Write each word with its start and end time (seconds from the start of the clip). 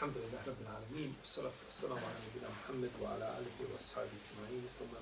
Alhamdulillah 0.00 0.40
Rabbil 0.46 0.66
Alamin 0.66 1.14
Salatu 1.22 1.60
wassalamu 1.68 2.00
ala 2.00 2.16
nabina 2.24 2.48
Muhammed 2.48 2.90
Wa 3.02 3.08
ala 3.14 3.26
alihi 3.36 3.64
wa 3.68 3.80
sahabi 3.80 4.16
Tumani 4.24 4.62
Thumma 4.78 4.96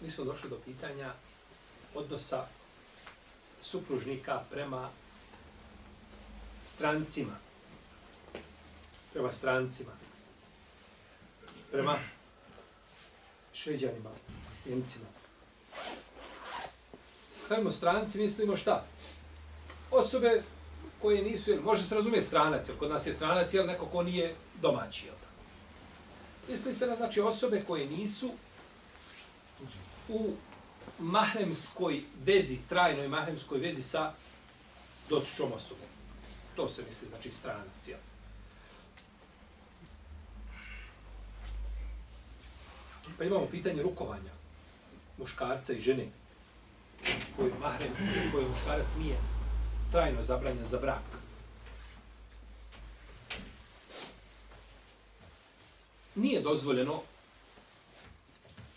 Mi 0.00 0.10
smo 0.10 0.24
došli 0.24 0.50
do 0.50 0.58
pitanja 0.64 1.14
odnosa 1.94 2.46
supružnika 3.60 4.44
prema 4.50 4.90
strancima. 6.64 7.38
Prema 9.12 9.32
strancima. 9.32 9.92
Prema 11.70 11.98
šveđanima, 13.52 14.10
njemcima. 14.66 15.06
Kajmo 17.48 17.70
stranci, 17.70 18.18
mislimo 18.18 18.56
šta? 18.56 18.84
Osobe 19.90 20.42
koje 21.02 21.22
nisu, 21.22 21.62
može 21.64 21.84
se 21.84 21.94
razumije 21.94 22.22
stranac, 22.22 22.68
jer 22.68 22.78
kod 22.78 22.90
nas 22.90 23.06
je 23.06 23.12
stranac, 23.12 23.54
jel 23.54 23.66
neko 23.66 23.86
ko 23.86 24.02
nije 24.02 24.34
domaći, 24.62 25.06
jel 25.06 25.14
Misli 26.50 26.74
se 26.74 26.86
na 26.86 26.96
znači 26.96 27.20
osobe 27.20 27.64
koje 27.66 27.86
nisu 27.86 28.30
u 30.08 30.32
mahremskoj 30.98 32.02
vezi, 32.24 32.58
trajnoj 32.68 33.08
mahremskoj 33.08 33.58
vezi 33.58 33.82
sa 33.82 34.12
dotičom 35.08 35.52
osobom. 35.52 35.86
To 36.56 36.68
se 36.68 36.82
misli, 36.88 37.08
znači 37.08 37.30
stranci. 37.30 37.94
Pa 43.18 43.24
imamo 43.24 43.46
pitanje 43.46 43.82
rukovanja 43.82 44.32
muškarca 45.18 45.72
i 45.72 45.80
žene 45.80 46.06
koji 47.36 47.52
mahrem, 47.60 47.90
koji 48.32 48.46
muškarac 48.46 48.94
nije 48.98 49.16
trajno 49.90 50.22
zabranjen 50.22 50.66
za 50.66 50.78
brak. 50.78 51.02
Nije 56.14 56.40
dozvoljeno 56.40 57.02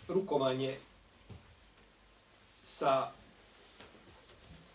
rukovanje 0.08 0.78
sa 2.62 3.10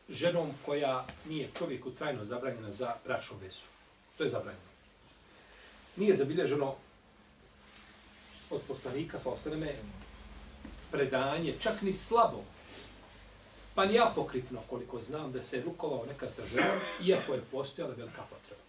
ženom 0.10 0.52
koja 0.66 1.06
nije 1.28 1.50
čovjeku 1.58 1.92
trajno 1.92 2.26
zabranjena 2.26 2.72
za 2.72 2.96
bračnu 3.06 3.38
vezu. 3.42 3.66
To 4.18 4.24
je 4.24 4.30
zabranjeno. 4.30 4.70
Nije 5.96 6.16
zabilježeno 6.16 6.76
od 8.50 8.62
poslanika, 8.68 9.20
sa 9.20 9.30
osreme, 9.30 9.76
predanje, 10.92 11.56
čak 11.60 11.82
ni 11.82 11.94
slabo, 11.94 12.44
pa 13.80 13.86
ni 13.86 14.00
apokrifno, 14.00 14.62
koliko 14.70 15.02
znam, 15.02 15.32
da 15.32 15.44
se 15.44 15.62
rukovao 15.62 16.06
neka 16.06 16.32
sa 16.32 16.42
ženom, 16.48 16.80
iako 17.04 17.34
je 17.34 17.42
postojala 17.52 17.94
velika 17.94 18.22
potreba. 18.22 18.62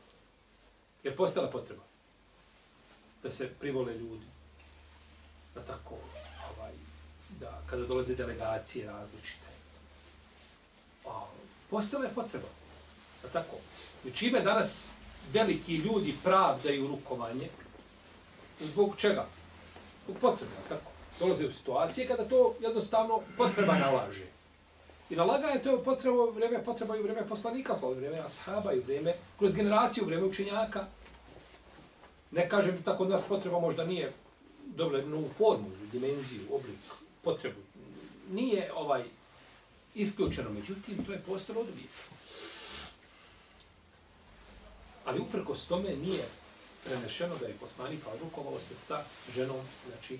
Jer 1.02 1.17
postala 1.17 1.50
potreba 1.50 1.83
da 3.22 3.30
se 3.30 3.50
privole 3.61 3.98
ljudi, 3.98 4.27
da 5.55 5.61
tako, 5.62 5.94
ovaj, 6.50 6.72
da 7.41 7.62
kada 7.67 7.86
dolaze 7.86 8.14
delegacije 8.14 8.86
različite, 8.86 9.46
a, 11.07 11.27
postala 11.70 12.05
je 12.05 12.14
potreba. 12.14 12.48
Da 13.23 13.29
tako. 13.29 13.57
I 14.05 14.11
čime 14.11 14.40
danas 14.40 14.89
veliki 15.33 15.77
ljudi 15.77 16.17
pravdaju 16.23 16.86
rukovanje? 16.86 17.48
Zbog 18.61 18.95
čega? 18.96 19.27
Zbog 20.05 20.18
potreba, 20.20 20.52
tako. 20.68 20.90
Dolaze 21.18 21.46
u 21.46 21.52
situacije 21.52 22.07
kada 22.07 22.29
to 22.29 22.55
jednostavno 22.61 23.23
potreba 23.36 23.79
nalaže. 23.79 24.39
I 25.10 25.16
nalaganje 25.16 25.62
to 25.62 25.70
je 25.70 25.84
potreba, 25.84 26.24
vreme 26.24 26.64
potreba 26.64 26.96
i 26.96 27.02
vreme 27.02 27.28
poslanika, 27.28 27.76
svoje 27.76 27.96
vreme 27.96 28.18
ashaba 28.18 28.72
i 28.72 28.80
vreme, 28.80 29.14
kroz 29.38 29.54
generaciju, 29.54 30.04
vreme 30.04 30.24
učenjaka. 30.24 30.86
Ne 32.30 32.48
kažem 32.48 32.76
da 32.76 32.82
tako 32.82 33.02
od 33.02 33.10
nas 33.10 33.24
potreba 33.24 33.60
možda 33.60 33.84
nije 33.84 34.12
dobro 34.76 34.98
u 35.18 35.28
formu, 35.38 35.70
dimenziju, 35.92 36.40
oblik, 36.52 36.78
potrebu. 37.22 37.60
Nije 38.32 38.72
ovaj 38.74 39.04
isključeno, 39.94 40.50
međutim, 40.50 41.04
to 41.04 41.12
je 41.12 41.22
postalo 41.27 41.60
od 41.60 41.68
uvijek. 41.68 41.90
Ali 45.04 45.20
uprkos 45.20 45.66
tome 45.66 45.96
nije 45.96 46.24
prenešeno 46.84 47.34
da 47.40 47.46
je 47.46 47.56
poslanik 47.60 48.00
rukovao 48.20 48.60
se 48.60 48.77
sa 48.77 49.02
ženom, 49.34 49.60
znači, 49.86 50.18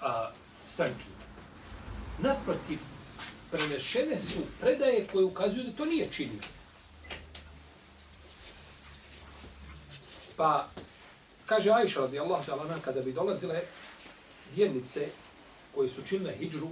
a, 0.00 0.30
stranki. 0.64 1.19
Naprotiv, 2.22 2.78
prenešene 3.50 4.18
su 4.18 4.38
predaje 4.60 5.06
koje 5.12 5.24
ukazuju 5.24 5.64
da 5.64 5.72
to 5.72 5.84
nije 5.84 6.08
činio. 6.12 6.40
Pa, 10.36 10.68
kaže 11.46 11.70
Aisha 11.70 12.00
radijallahu 12.00 12.44
ta'ala, 12.50 12.80
kada 12.84 13.02
bi 13.02 13.12
dolazile 13.12 13.62
vjernice 14.54 15.08
koje 15.74 15.88
su 15.88 16.02
činile 16.02 16.34
hijđru, 16.38 16.68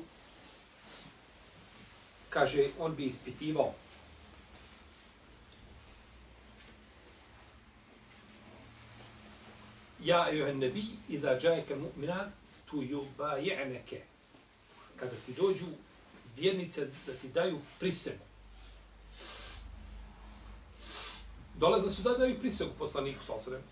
kaže, 2.31 2.71
on 2.79 2.97
bi 2.97 3.07
ispitivao. 3.07 3.75
Ja, 10.05 10.29
ejuhen 10.31 10.59
nebi, 10.59 10.85
i 11.09 11.19
da 11.19 11.39
džajke 11.41 11.77
mu'mina, 11.77 12.31
tu 12.71 12.83
jubaji'neke. 12.83 14.18
Kada 15.01 15.17
ti 15.27 15.33
dođu 15.33 15.67
vjernice 16.37 16.87
da 17.07 17.13
ti 17.13 17.29
daju 17.29 17.59
prisegu. 17.79 18.25
Dolaze 21.55 21.91
su 21.91 22.03
da 22.03 22.11
daju 22.11 22.39
prisegu 22.41 22.71
poslaniku, 22.79 23.25
Salsarem. 23.25 23.63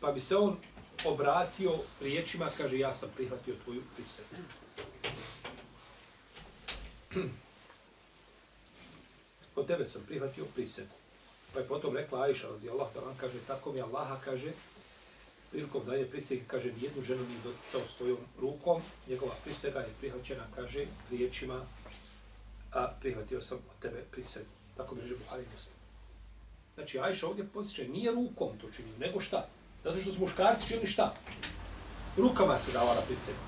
pa 0.00 0.12
bi 0.12 0.20
se 0.20 0.36
on 0.36 0.56
obratio 1.04 1.72
riječima, 2.00 2.50
kaže, 2.56 2.78
ja 2.78 2.94
sam 2.94 3.08
prihvatio 3.16 3.54
tvoju 3.64 3.82
prisegu. 3.94 4.28
od 9.56 9.66
tebe 9.66 9.86
sam 9.86 10.02
prihvatio 10.06 10.44
prisegu. 10.54 10.94
Pa 11.52 11.60
je 11.60 11.68
potom 11.68 11.96
rekla 11.96 12.22
Aisha, 12.22 12.48
radi 12.48 12.70
Allah, 12.70 12.88
kaže, 13.16 13.38
tako 13.46 13.72
mi 13.72 13.80
Allaha 13.80 14.20
kaže, 14.24 14.52
prilikom 15.56 15.86
daje 15.86 16.10
prisege, 16.10 16.42
kaže, 16.46 16.72
nijednu 16.72 17.02
ženu 17.02 17.24
nije 17.28 17.40
doticao 17.44 17.80
svojom 17.86 18.18
rukom, 18.40 18.82
njegova 19.08 19.34
prisega 19.44 19.78
je 19.78 19.94
prihvaćena, 20.00 20.44
kaže, 20.54 20.86
riječima, 21.10 21.60
a 22.72 22.92
prihvatio 23.00 23.40
sam 23.40 23.58
od 23.58 23.82
tebe 23.82 24.04
prisegu. 24.10 24.52
Tako 24.76 24.94
bi 24.94 25.00
reže 25.00 25.14
Buhari 25.16 25.44
Muslim. 25.52 25.76
Znači, 26.74 26.98
Ajša 26.98 27.26
ovdje 27.26 27.46
posjeća, 27.54 27.92
nije 27.92 28.12
rukom 28.12 28.58
to 28.60 28.70
čini, 28.76 28.88
nego 28.98 29.20
šta? 29.20 29.48
Zato 29.84 29.96
što 29.96 30.12
su 30.12 30.20
muškarci 30.20 30.68
činili 30.68 30.86
šta? 30.86 31.14
Rukama 32.16 32.58
se 32.58 32.72
davala 32.72 33.00
prisegu. 33.00 33.38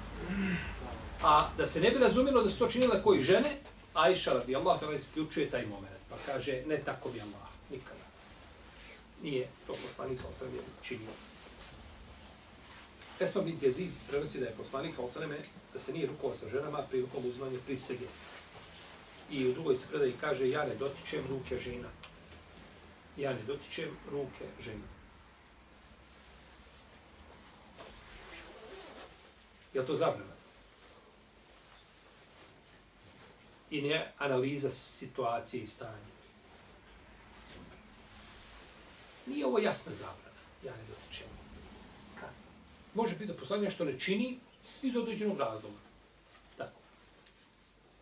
A 1.22 1.50
da 1.56 1.66
se 1.66 1.80
ne 1.80 1.90
bi 1.90 1.98
razumjelo 1.98 2.42
da 2.42 2.48
su 2.48 2.58
to 2.58 2.68
činile 2.68 3.02
koji 3.02 3.20
žene, 3.20 3.56
Ajša 3.94 4.32
radi 4.32 4.56
Allah, 4.56 4.80
tada 4.80 4.92
isključuje 4.92 5.50
taj 5.50 5.66
moment. 5.66 6.00
Pa 6.10 6.16
kaže, 6.26 6.62
ne 6.66 6.82
tako 6.84 7.08
bi 7.08 7.20
Allah, 7.20 7.48
nikada. 7.70 8.04
Nije 9.22 9.48
to 9.66 9.74
poslanik 9.84 10.20
sa 10.20 10.28
osreme 10.28 10.58
činio. 10.82 11.27
Esma 13.20 13.42
bin 13.42 13.58
Jezid 13.62 13.90
prenosi 14.08 14.40
da 14.40 14.46
je 14.46 14.56
poslanik 14.56 14.94
sa 14.94 15.02
osaneme 15.02 15.38
da 15.72 15.80
se 15.80 15.92
nije 15.92 16.06
rukovao 16.06 16.36
sa 16.36 16.48
ženama 16.48 16.82
prilikom 16.82 17.26
uzmanja 17.26 17.58
prisege. 17.66 18.06
I 19.30 19.48
u 19.48 19.52
drugoj 19.52 19.76
se 19.76 19.86
predaji 19.90 20.14
kaže, 20.20 20.48
ja 20.48 20.64
ne 20.64 20.74
dotičem 20.74 21.24
ruke 21.28 21.58
žena. 21.58 21.88
Ja 23.16 23.32
ne 23.32 23.42
dotičem 23.46 23.96
ruke 24.10 24.44
žena. 24.60 24.84
Je 29.74 29.86
to 29.86 29.96
zabrana? 29.96 30.38
i 33.70 33.82
ne 33.82 34.12
analiza 34.18 34.70
situacije 34.70 35.62
i 35.62 35.66
stanja. 35.66 36.18
Nije 39.26 39.46
ovo 39.46 39.58
jasna 39.58 39.94
zabrana, 39.94 40.40
ja 40.64 40.72
ne 40.76 40.82
dotičem 40.88 41.37
može 42.98 43.14
biti 43.14 43.32
da 43.32 43.38
poslanik 43.38 43.70
što 43.70 43.84
ne 43.84 43.98
čini 43.98 44.38
iz 44.82 44.96
određenog 44.96 45.38
razloga. 45.38 45.76
Tako. 46.56 46.80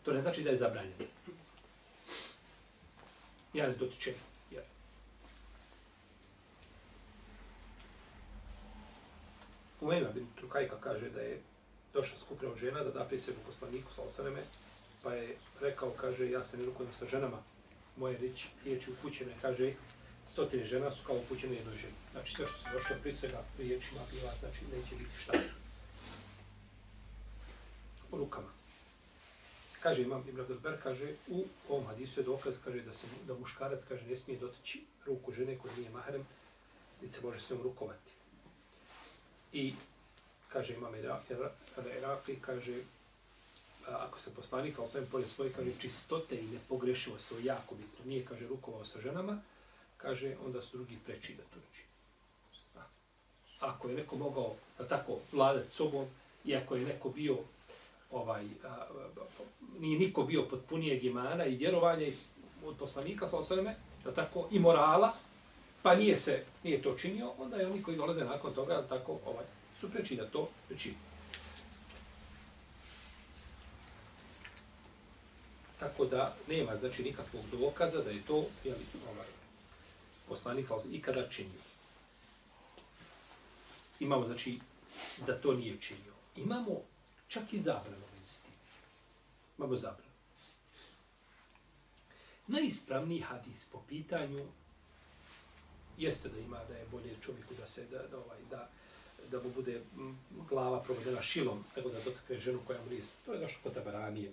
To 0.02 0.12
ne 0.12 0.20
znači 0.20 0.42
da 0.42 0.50
je 0.50 0.56
zabranjeno. 0.56 1.04
Ja 3.54 3.68
ne 3.68 3.74
dotičem. 3.74 4.14
Ja. 4.52 4.62
U 9.80 9.88
Mejma 9.88 10.08
bin 10.14 10.26
Trukajka 10.36 10.80
kaže 10.80 11.10
da 11.10 11.20
je 11.20 11.40
došla 11.92 12.16
skupina 12.16 12.56
žena 12.56 12.84
da 12.84 12.90
da 12.90 13.04
prisjebu 13.04 13.40
poslaniku 13.46 13.92
sa 13.92 14.02
osvrame, 14.02 14.42
pa 15.02 15.14
je 15.14 15.36
rekao, 15.60 15.90
kaže, 15.90 16.30
ja 16.30 16.44
se 16.44 16.58
ne 16.58 16.64
rukujem 16.64 16.92
sa 16.92 17.06
ženama, 17.06 17.42
moje 17.96 18.18
riječi, 18.18 18.48
riječi 18.64 18.90
upućene, 18.90 19.32
kaže, 19.42 19.72
stotine 20.28 20.66
žena 20.66 20.90
su 20.90 21.04
kao 21.06 21.16
upućene 21.16 21.56
jednoj 21.56 21.76
ženi. 21.76 21.94
Znači, 22.12 22.34
sve 22.34 22.46
što 22.46 22.58
se 22.58 22.68
došlo 22.72 22.96
prisega 23.02 23.44
riječima 23.58 24.00
bila, 24.12 24.32
znači, 24.40 24.58
neće 24.76 24.94
biti 24.94 25.18
šta. 25.22 25.32
U 28.12 28.16
rukama. 28.18 28.48
Kaže, 29.80 30.02
imam 30.02 30.24
Ibn 30.28 30.40
Abdelber, 30.40 30.82
kaže, 30.82 31.14
u 31.28 31.44
ovom 31.68 31.86
hadisu 31.86 32.20
je 32.20 32.24
dokaz, 32.24 32.56
kaže, 32.64 32.82
da 32.82 32.92
se 32.92 33.06
da 33.26 33.34
muškarac, 33.34 33.84
kaže, 33.84 34.06
ne 34.06 34.16
smije 34.16 34.40
dotići 34.40 34.84
ruku 35.06 35.32
žene 35.32 35.58
koja 35.58 35.76
nije 35.76 35.90
mahrem, 35.90 36.26
niti 37.02 37.14
se 37.14 37.20
može 37.22 37.40
s 37.40 37.50
njom 37.50 37.62
rukovati. 37.62 38.10
I, 39.52 39.74
kaže, 40.48 40.74
imam 40.74 40.94
Iraqi, 40.94 42.40
kaže, 42.40 42.74
ako 43.86 44.20
se 44.20 44.34
poslanik, 44.34 44.78
ali 44.78 44.88
sve 44.88 45.06
polje 45.06 45.28
svoje, 45.28 45.52
kaže, 45.52 45.70
čistote 45.80 46.36
i 46.36 46.46
nepogrešivost, 46.46 47.28
to 47.28 47.38
je 47.38 47.44
jako 47.44 47.74
bitno. 47.74 48.04
Nije, 48.04 48.24
kaže, 48.24 48.46
rukovao 48.46 48.84
sa 48.84 49.00
ženama, 49.00 49.40
kaže, 50.06 50.36
onda 50.46 50.62
su 50.62 50.76
drugi 50.76 50.98
preči 51.06 51.34
da 51.34 51.42
to 51.42 51.58
uči. 51.70 51.82
Ako 53.60 53.88
je 53.88 53.96
neko 53.96 54.16
mogao, 54.16 54.54
da 54.78 54.88
tako, 54.88 55.18
vladati 55.32 55.70
sobom, 55.70 56.06
i 56.44 56.56
ako 56.56 56.76
je 56.76 56.84
neko 56.84 57.08
bio, 57.08 57.36
ovaj, 58.10 58.44
a, 58.64 58.68
a, 58.68 58.78
a, 59.16 59.42
nije 59.78 59.98
niko 59.98 60.22
bio 60.22 60.42
potpunije 60.42 61.00
imana 61.02 61.46
i 61.46 61.56
vjerovanja 61.56 62.06
od 62.64 62.76
poslanika, 62.76 63.26
sa 63.26 63.38
osvrame, 63.38 63.74
da 64.04 64.14
tako, 64.14 64.48
i 64.50 64.58
morala, 64.58 65.12
pa 65.82 65.94
nije 65.94 66.16
se, 66.16 66.44
nije 66.64 66.82
to 66.82 66.94
činio, 66.98 67.32
onda 67.38 67.56
je 67.56 67.66
oni 67.66 67.82
koji 67.82 67.96
dolaze 67.96 68.24
nakon 68.24 68.54
toga, 68.54 68.74
da 68.74 68.88
tako, 68.88 69.18
ovaj, 69.26 69.44
su 69.76 69.90
preči 69.90 70.16
da 70.16 70.26
to 70.26 70.48
čini. 70.76 70.96
Tako 75.80 76.04
da 76.04 76.36
nema 76.48 76.76
znači 76.76 77.02
nikakvog 77.02 77.42
dokaza 77.52 78.02
da 78.02 78.10
je 78.10 78.22
to 78.22 78.44
jeli, 78.64 78.84
ovaj, 79.12 79.26
poslanik 80.28 80.66
sallallahu 80.66 80.94
ikada 80.94 81.28
činio. 81.28 81.60
Imamo 84.00 84.26
znači 84.26 84.58
da 85.26 85.40
to 85.40 85.54
nije 85.54 85.80
činio. 85.80 86.12
Imamo 86.36 86.82
čak 87.28 87.52
i 87.52 87.60
zabranu 87.60 88.04
isti. 88.20 88.50
Imamo 89.58 89.76
zabranu. 89.76 90.10
Najispravniji 92.46 93.20
hadis 93.20 93.68
po 93.72 93.82
pitanju 93.88 94.46
jeste 95.98 96.28
da 96.28 96.38
ima 96.38 96.64
da 96.68 96.74
je 96.74 96.86
bolje 96.90 97.16
čovjeku 97.24 97.54
da 97.54 97.66
se 97.66 97.86
da, 97.86 97.98
da 97.98 98.18
ovaj 98.18 98.38
da 98.50 98.68
da 99.30 99.42
mu 99.42 99.50
bude 99.50 99.82
glava 100.48 100.82
provedena 100.82 101.22
šilom 101.22 101.64
nego 101.76 101.90
da 101.90 102.00
dotakne 102.00 102.40
ženu 102.40 102.60
koja 102.66 102.80
mu. 102.80 102.90
To 103.24 103.32
je 103.32 103.40
došlo 103.40 103.58
kod 103.62 103.74
tabaranije. 103.74 104.32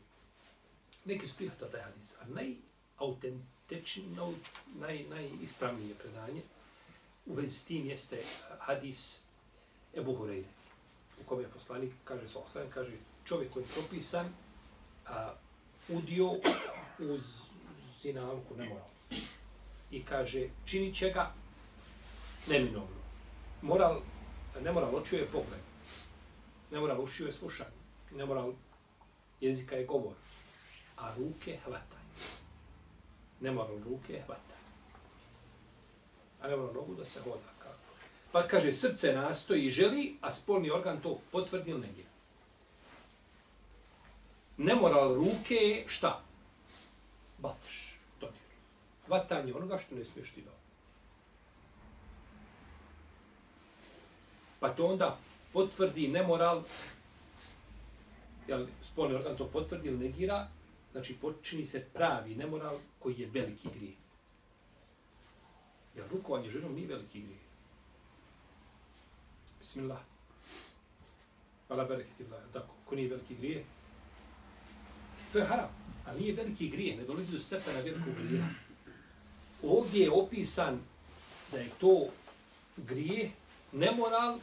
Neki 1.06 1.28
su 1.28 1.36
prihvatali 1.36 1.72
taj 1.72 1.82
hadis, 1.82 2.16
a 2.22 2.26
autentično, 2.98 4.34
naj, 4.80 5.04
najispravnije 5.10 5.96
predanje 5.96 6.42
u 7.26 7.34
vezi 7.34 7.56
s 7.56 7.66
tim 7.66 7.86
jeste 7.88 8.24
hadis 8.60 9.22
Ebu 9.98 10.16
Hureyre, 10.16 10.50
u 11.22 11.24
kome 11.24 11.44
je 11.44 11.50
poslanik, 11.50 11.92
kaže 12.04 12.30
sa 12.30 12.40
osvijem, 12.40 12.70
kaže 12.70 12.92
čovjek 13.26 13.52
koji 13.52 13.64
je 13.64 13.68
propisan 13.68 14.30
a, 15.06 15.34
udio 15.90 16.32
uz 17.00 17.22
zinalku 18.02 18.56
ne 18.58 18.70
mora. 18.70 18.86
I 19.92 20.04
kaže, 20.04 20.48
čini 20.66 20.94
će 20.94 21.10
ga 21.10 21.34
neminovno. 22.48 23.04
Moral, 23.62 24.02
ne 24.64 24.72
mora 24.72 24.88
očuje 24.88 25.22
je 25.22 25.28
pogled. 25.28 25.60
Ne 26.72 26.80
mora 26.80 27.00
ušio 27.00 27.26
je 27.26 27.34
slušanje. 27.34 27.84
Ne 28.12 28.26
mora 28.26 28.48
jezika 29.42 29.76
je 29.76 29.86
govor 29.86 30.14
a 30.98 31.16
ruke 31.16 31.60
hvata. 31.66 32.03
Ne 33.44 33.52
ruke 33.86 34.22
hvata. 34.26 34.56
A 36.42 36.48
ne 36.48 36.58
nogu 36.58 36.96
da 36.96 37.06
se 37.06 37.20
hoda 37.20 37.52
kako. 37.60 37.96
Pa 38.32 38.48
kaže, 38.48 38.74
srce 38.74 39.14
nastoji 39.14 39.66
i 39.66 39.70
želi, 39.70 40.18
a 40.22 40.32
spolni 40.32 40.72
organ 40.72 41.02
to 41.02 41.20
potvrdi 41.32 41.72
ili 41.72 41.82
negira. 41.82 42.10
Nemoral 44.58 45.16
ruke 45.16 45.84
ruke 45.84 45.84
šta? 45.88 46.22
Bataš. 47.38 48.00
Dodir. 48.22 48.40
Hvatanje 49.08 49.54
onoga 49.54 49.78
što 49.78 49.96
ne 49.96 50.06
smiješ 50.06 50.32
ti 50.32 50.42
do. 50.42 50.52
Pa 54.60 54.70
to 54.70 54.86
onda 54.86 55.18
potvrdi 55.54 56.08
nemoral, 56.08 56.64
jel, 58.48 58.68
spolni 58.84 59.16
organ 59.16 59.38
to 59.38 59.48
potvrdi 59.48 59.88
ili 59.88 59.98
negira, 59.98 60.48
znači 60.94 61.16
počini 61.22 61.66
se 61.66 61.86
pravi 61.94 62.36
nemoral 62.36 62.78
koji 63.00 63.20
je 63.20 63.30
veliki 63.30 63.70
grijeh. 63.76 63.96
Jer 65.96 66.06
rukovanje 66.12 66.50
ženom 66.50 66.76
nije 66.76 66.88
veliki 66.88 67.22
grijeh. 67.22 67.42
Bismillah. 69.60 70.00
Hvala 71.68 71.86
bereketillah. 71.86 72.42
Tako, 72.54 72.74
ko 72.86 72.96
nije 72.96 73.10
veliki 73.10 73.36
grijeh? 73.36 73.66
To 75.32 75.40
je 75.40 75.46
haram. 75.46 75.70
A 76.06 76.14
nije 76.14 76.34
veliki 76.34 76.70
grijeh. 76.70 76.98
Ne 76.98 77.04
dolazi 77.04 77.32
do 77.32 77.40
stepena 77.40 77.80
velikog 77.80 78.14
grijeha. 78.24 78.50
Ovdje 79.64 80.04
je 80.04 80.12
opisan 80.12 80.80
da 81.52 81.58
je 81.58 81.70
to 81.80 82.08
grijeh, 82.78 83.32
nemoral, 83.72 84.40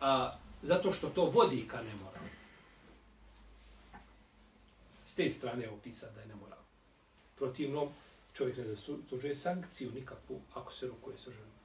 a, 0.00 0.36
zato 0.62 0.92
što 0.92 1.08
to 1.08 1.24
vodi 1.24 1.68
ka 1.68 1.82
nemoral 1.82 2.17
s 5.08 5.14
te 5.14 5.30
strane 5.30 5.62
je 5.62 5.70
opisan 5.70 6.14
da 6.14 6.20
je 6.20 6.26
nemoral. 6.26 6.58
Protivno, 7.36 7.92
čovjek 8.34 8.56
ne 8.56 8.64
zaslužuje 8.64 9.34
sankciju 9.34 9.92
nikakvu 9.94 10.40
ako 10.54 10.72
se 10.72 10.86
rukuje 10.86 11.18
sa 11.18 11.30
ženom. 11.30 11.58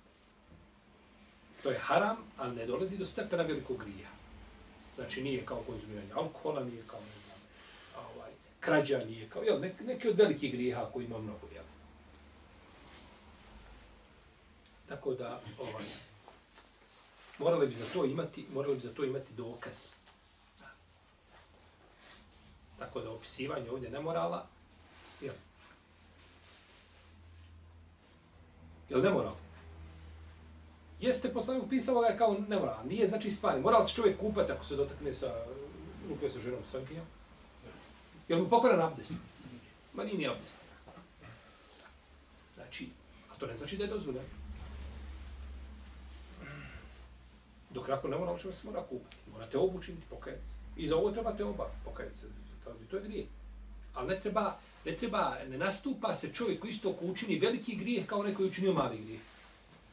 To 1.63 1.71
je 1.71 1.79
haram, 1.79 2.17
ali 2.37 2.55
ne 2.55 2.65
dolazi 2.65 2.97
do 2.97 3.05
stepena 3.05 3.43
velikog 3.43 3.77
grija. 3.77 4.09
Znači 4.95 5.23
nije 5.23 5.45
kao 5.45 5.63
konzumiranje 5.67 6.13
alkohola, 6.13 6.63
nije 6.63 6.83
kao 6.87 6.99
ne 6.99 7.19
znam, 7.25 7.39
ovaj, 8.05 8.31
krađa, 8.59 9.05
nije 9.05 9.29
kao, 9.29 9.43
jel, 9.43 9.59
nek, 9.59 9.81
neki 9.81 10.09
od 10.09 10.17
velikih 10.17 10.51
grijeha 10.51 10.89
koji 10.93 11.05
ima 11.05 11.17
mnogo, 11.17 11.47
jel. 11.53 11.63
Tako 14.87 15.13
da, 15.13 15.41
ovaj, 15.59 15.85
morali 17.39 17.67
bi 17.67 17.75
za 17.75 17.85
to 17.93 18.05
imati, 18.05 18.45
morali 18.53 18.75
bi 18.75 18.81
za 18.81 18.93
to 18.93 19.03
imati 19.03 19.33
dokaz. 19.33 20.02
Tako 22.83 23.01
da 23.01 23.11
opisivanje 23.11 23.71
ovdje 23.71 23.89
nemorala, 23.89 24.45
jel? 25.21 25.33
Jel 28.89 29.01
nemoral? 29.01 29.35
Jeste 30.99 31.33
poslanik 31.33 31.63
upisao 31.63 32.01
ga 32.01 32.17
kao 32.17 32.37
nemoral. 32.47 32.87
Nije 32.87 33.07
znači 33.07 33.31
stvari. 33.31 33.61
Moral 33.61 33.85
se 33.85 33.93
čovjek 33.93 34.19
kupati 34.19 34.51
ako 34.51 34.65
se 34.65 34.75
dotakne 34.75 35.13
sa 35.13 35.45
ruke 36.09 36.29
sa 36.29 36.39
ženom 36.39 36.59
strankinjom. 36.67 37.05
Jel 38.27 38.39
mu 38.39 38.49
pokoran 38.49 38.81
abdest? 38.81 39.13
Ma 39.93 40.03
nije 40.03 40.17
ni 40.17 40.27
abdest. 40.27 40.53
Znači, 42.55 42.89
a 43.33 43.37
to 43.37 43.47
ne 43.47 43.55
znači 43.55 43.77
da 43.77 43.83
je 43.83 43.89
dozvoljeno. 43.89 44.27
Dok 47.69 47.89
ako 47.89 48.07
ne 48.07 48.17
mora, 48.17 48.37
se 48.37 48.67
mora 48.67 48.83
kupati. 48.83 49.15
Morate 49.33 49.57
obučiti, 49.57 50.01
pokajati 50.09 50.47
se. 50.47 50.53
I 50.77 50.87
za 50.87 50.97
ovo 50.97 51.11
trebate 51.11 51.43
oba 51.43 51.69
pokajati 51.85 52.17
se 52.17 52.42
to, 52.63 52.75
to 52.91 52.97
je 52.97 53.03
grijeh. 53.03 53.27
Ali 53.93 54.07
ne 54.07 54.19
treba, 54.19 54.59
ne 54.85 54.97
treba, 54.97 55.37
ne 55.49 55.57
nastupa 55.57 56.15
se 56.15 56.33
čovjek 56.33 56.59
koji 56.59 56.69
isto 56.69 56.95
učini 57.01 57.39
veliki 57.39 57.75
grijeh 57.75 58.05
kao 58.05 58.19
onaj 58.19 58.33
koji 58.33 58.49
učinio 58.49 58.73
mali 58.73 58.97
grijeh. 58.97 59.21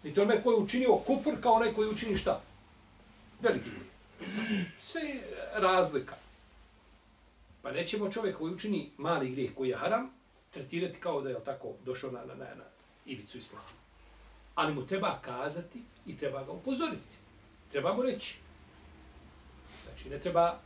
I 0.04 0.14
to 0.14 0.22
je 0.22 0.42
koji 0.42 0.54
je 0.54 0.60
učinio 0.60 0.96
kufr 0.96 1.40
kao 1.42 1.52
onaj 1.52 1.72
koji 1.74 1.88
učini 1.88 2.18
šta? 2.18 2.40
Veliki 3.40 3.70
grijeh. 3.70 3.86
Sve 4.80 5.02
je 5.02 5.20
razlika. 5.54 6.16
Pa 7.62 7.72
nećemo 7.72 8.12
čovjek 8.12 8.38
koji 8.38 8.54
učini 8.54 8.90
mali 8.96 9.30
grijeh 9.30 9.54
koji 9.54 9.68
je 9.68 9.76
haram, 9.76 10.10
tretirati 10.50 11.00
kao 11.00 11.20
da 11.20 11.30
je 11.30 11.44
tako 11.44 11.68
došao 11.84 12.10
na, 12.10 12.24
na, 12.24 12.34
na, 12.34 12.44
na 12.44 12.64
ivicu 13.06 13.38
islama. 13.38 13.64
Ali 14.54 14.74
mu 14.74 14.86
treba 14.86 15.18
kazati 15.22 15.82
i 16.06 16.16
treba 16.16 16.44
ga 16.44 16.52
upozoriti. 16.52 17.16
Treba 17.72 17.94
mu 17.94 18.02
reći. 18.02 18.38
Znači, 19.84 20.10
ne 20.10 20.18
treba 20.18 20.58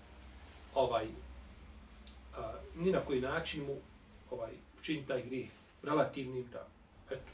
ovaj 0.75 1.07
ni 2.77 2.93
na 2.93 3.01
koji 3.01 3.21
način 3.21 3.65
mu 3.65 3.77
ovaj 4.31 4.53
čini 4.83 5.07
taj 5.07 5.23
grijeh. 5.23 5.51
Relativnim 5.83 6.49
da 6.53 6.67
eto. 7.11 7.33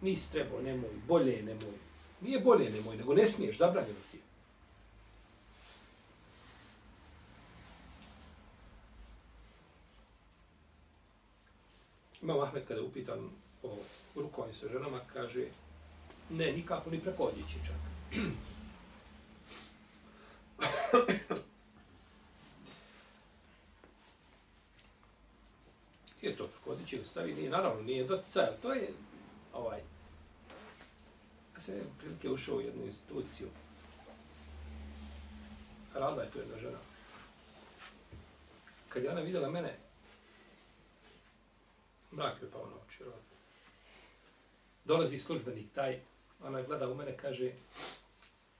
Nis 0.00 0.30
trebao 0.30 0.62
nemoj 0.62 0.90
bolje 1.08 1.42
nemoj. 1.42 1.74
Nije 2.20 2.40
bolje 2.40 2.70
nemoj 2.70 2.96
nego 2.96 3.14
ne 3.14 3.26
smiješ 3.26 3.58
zabranjeno 3.58 3.98
ti 4.12 4.18
Imam 12.22 12.40
Ahmed 12.40 12.66
kada 12.68 12.80
je 12.80 12.86
upitan 12.86 13.30
o 13.62 13.76
rukovanju 14.14 14.54
sa 14.54 14.68
ženama, 14.68 15.00
kaže 15.12 15.46
Ne, 16.30 16.52
nikako 16.52 16.90
ni 16.90 17.00
preko 17.00 17.24
odjeće 17.24 17.56
čak. 17.66 17.76
Ti 26.20 26.26
je 26.26 26.36
to 26.36 26.48
preko 27.16 27.24
odjeće 27.24 27.40
nije, 27.40 27.50
naravno, 27.50 27.82
nije 27.82 28.04
doticaj, 28.04 28.46
to 28.62 28.72
je 28.72 28.92
ovaj, 29.52 29.78
ja 31.54 31.60
sam 31.60 31.74
prilike 31.98 32.30
ušao 32.30 32.56
u 32.56 32.60
jednu 32.60 32.84
instituciju, 32.84 33.48
radila 35.94 36.22
je 36.22 36.30
to 36.30 36.38
jedna 36.38 36.58
žena. 36.58 36.78
Kad 38.88 39.04
je 39.04 39.10
ona 39.10 39.20
vidjela 39.20 39.50
mene, 39.50 39.78
mrak 42.12 42.42
je 42.42 42.50
pao 42.50 42.66
na 42.66 42.76
oči, 42.86 42.96
vjerovatno. 42.98 43.36
Dolazi 44.84 45.18
službenik 45.18 45.72
taj, 45.74 46.00
ona 46.42 46.62
gleda 46.62 46.88
u 46.88 46.94
mene, 46.94 47.16
kaže, 47.16 47.52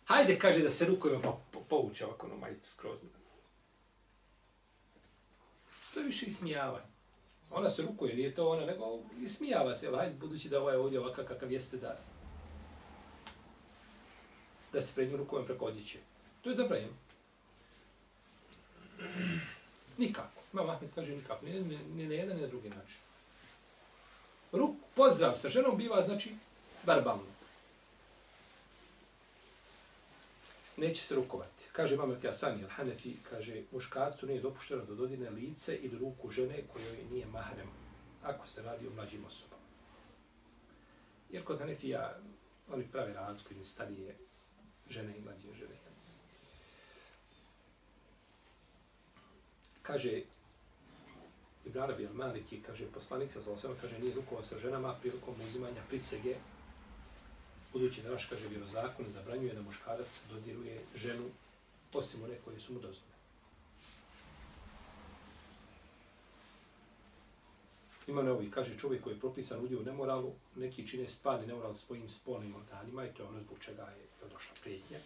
hajde, 0.05 0.39
kaže, 0.39 0.63
da 0.63 0.71
se 0.71 0.85
rukujemo, 0.85 1.23
pa 1.23 1.39
po, 1.53 1.61
povuče 1.61 2.07
ovako 2.07 2.29
na 2.29 2.35
majicu 2.35 2.71
skroz. 2.71 3.05
To 5.95 6.01
je 6.01 6.07
više 6.07 6.27
ismijavanje. 6.27 6.96
Ona 7.51 7.69
se 7.69 7.83
rukuje, 7.83 8.15
nije 8.15 8.35
to 8.35 8.49
ona, 8.49 8.67
nego 8.67 8.99
smijava 9.27 9.75
se, 9.75 9.87
jel, 9.87 9.97
hajde, 9.97 10.15
budući 10.15 10.49
da 10.49 10.61
ovaj 10.61 10.77
ovdje 10.77 11.01
ovakav 11.01 11.25
kakav 11.25 11.53
jeste 11.53 11.77
da 11.77 11.99
da 14.73 14.83
se 14.83 14.95
pred 14.95 15.09
njim 15.09 15.17
rukujem 15.17 15.47
preko 15.47 15.65
odjeće. 15.65 15.99
To 16.43 16.51
je 16.51 16.55
zabranjeno. 16.55 16.93
Nikako. 19.99 20.41
Imam 20.53 20.71
Ahmed 20.71 20.91
kaže 20.95 21.17
nikako. 21.17 21.47
Ni, 21.47 21.61
ni, 21.61 21.79
ni 21.95 22.07
na 22.07 22.15
jedan, 22.15 22.37
ni 22.37 22.43
na 22.43 22.49
drugi 22.49 22.69
način. 22.69 22.99
Ruk, 24.53 24.77
pozdrav 24.95 25.35
sa 25.35 25.49
ženom 25.49 25.77
biva, 25.77 26.03
znači, 26.03 26.35
verbalno. 26.87 27.36
Neće 30.77 31.03
se 31.03 31.15
rukovati. 31.15 31.65
Kaže 31.73 31.97
Mamet 31.97 32.25
Jasani 32.25 32.65
al-Hanefi, 32.65 33.13
kaže, 33.31 33.63
muškarcu 33.73 34.27
nije 34.27 34.41
dopušteno 34.41 34.85
da 34.85 34.95
dodine 34.95 35.31
lice 35.31 35.77
ili 35.77 35.99
ruku 35.99 36.31
žene 36.31 36.63
kojoj 36.73 37.05
nije 37.11 37.27
mahrem, 37.27 37.69
ako 38.23 38.49
se 38.49 38.63
radi 38.63 38.87
o 38.87 38.91
mlađim 38.91 39.25
osobama. 39.25 39.63
Jer 41.31 41.45
kod 41.45 41.59
Hanefija 41.59 42.19
oni 42.73 42.89
prave 42.93 43.13
razliku 43.13 43.55
ili 43.55 43.65
starije 43.65 44.17
žene 44.91 45.19
i 45.19 45.21
mlađe 45.21 45.59
žene. 45.59 45.77
Kaže 49.83 50.23
Ibn 51.67 51.79
Arabi 51.79 52.07
al-Maliki, 52.07 52.63
kaže 52.67 52.87
poslanik 52.95 53.33
sa 53.33 53.51
osama, 53.51 53.75
kaže 53.81 53.99
nije 53.99 54.15
rukovao 54.15 54.45
sa 54.45 54.59
ženama 54.59 54.95
prilikom 55.01 55.35
uzimanja 55.49 55.83
prisege, 55.89 56.37
budući 57.79 58.03
da 58.03 58.11
naš, 58.11 58.27
kaže, 58.27 58.49
vjerozakon 58.49 59.07
zabranjuje 59.11 59.55
da 59.55 59.63
muškarac 59.63 60.23
dodiruje 60.31 60.81
ženu 60.95 61.25
osim 61.95 62.23
one 62.23 62.35
koje 62.45 62.61
su 62.61 62.73
mu 62.73 62.81
dozvoljene. 62.81 63.17
Ima 68.07 68.23
ne 68.23 68.51
kaže 68.51 68.79
čovjek 68.79 69.03
koji 69.03 69.15
je 69.15 69.21
propisan 69.21 69.65
udje 69.65 69.77
u 69.77 69.83
nemoralu, 69.83 70.33
neki 70.57 70.89
čine 70.89 71.09
stvarni 71.09 71.47
nemoral 71.47 71.75
svojim 71.75 72.11
spolnim 72.11 72.55
organima 72.55 73.07
i 73.07 73.13
to 73.13 73.23
je 73.23 73.29
ono 73.29 73.41
zbog 73.41 73.59
čega 73.61 73.83
je 73.83 74.29
došla 74.33 74.55
prijetnja. 74.63 74.99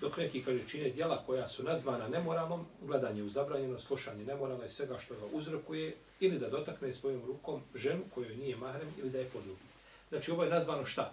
Dok 0.00 0.16
neki, 0.16 0.44
kaže, 0.44 0.68
čine 0.68 0.90
dijela 0.90 1.24
koja 1.26 1.48
su 1.48 1.62
nazvana 1.62 2.08
nemoralom, 2.08 2.66
gledanje 2.82 3.22
u 3.22 3.28
zabranjeno, 3.28 3.78
slušanje 3.78 4.24
nemorala 4.24 4.64
i 4.64 4.68
svega 4.68 4.98
što 4.98 5.14
ga 5.14 5.26
uzrokuje, 5.32 5.96
ili 6.20 6.38
da 6.38 6.50
dotakne 6.50 6.94
svojom 6.94 7.24
rukom 7.26 7.62
ženu 7.74 8.02
kojoj 8.14 8.36
nije 8.36 8.56
mahrem 8.56 8.88
ili 8.98 9.10
da 9.10 9.18
je 9.18 9.30
poljubi. 9.32 9.67
Znači, 10.08 10.30
ovo 10.30 10.44
je 10.44 10.50
nazvano 10.50 10.84
šta? 10.86 11.12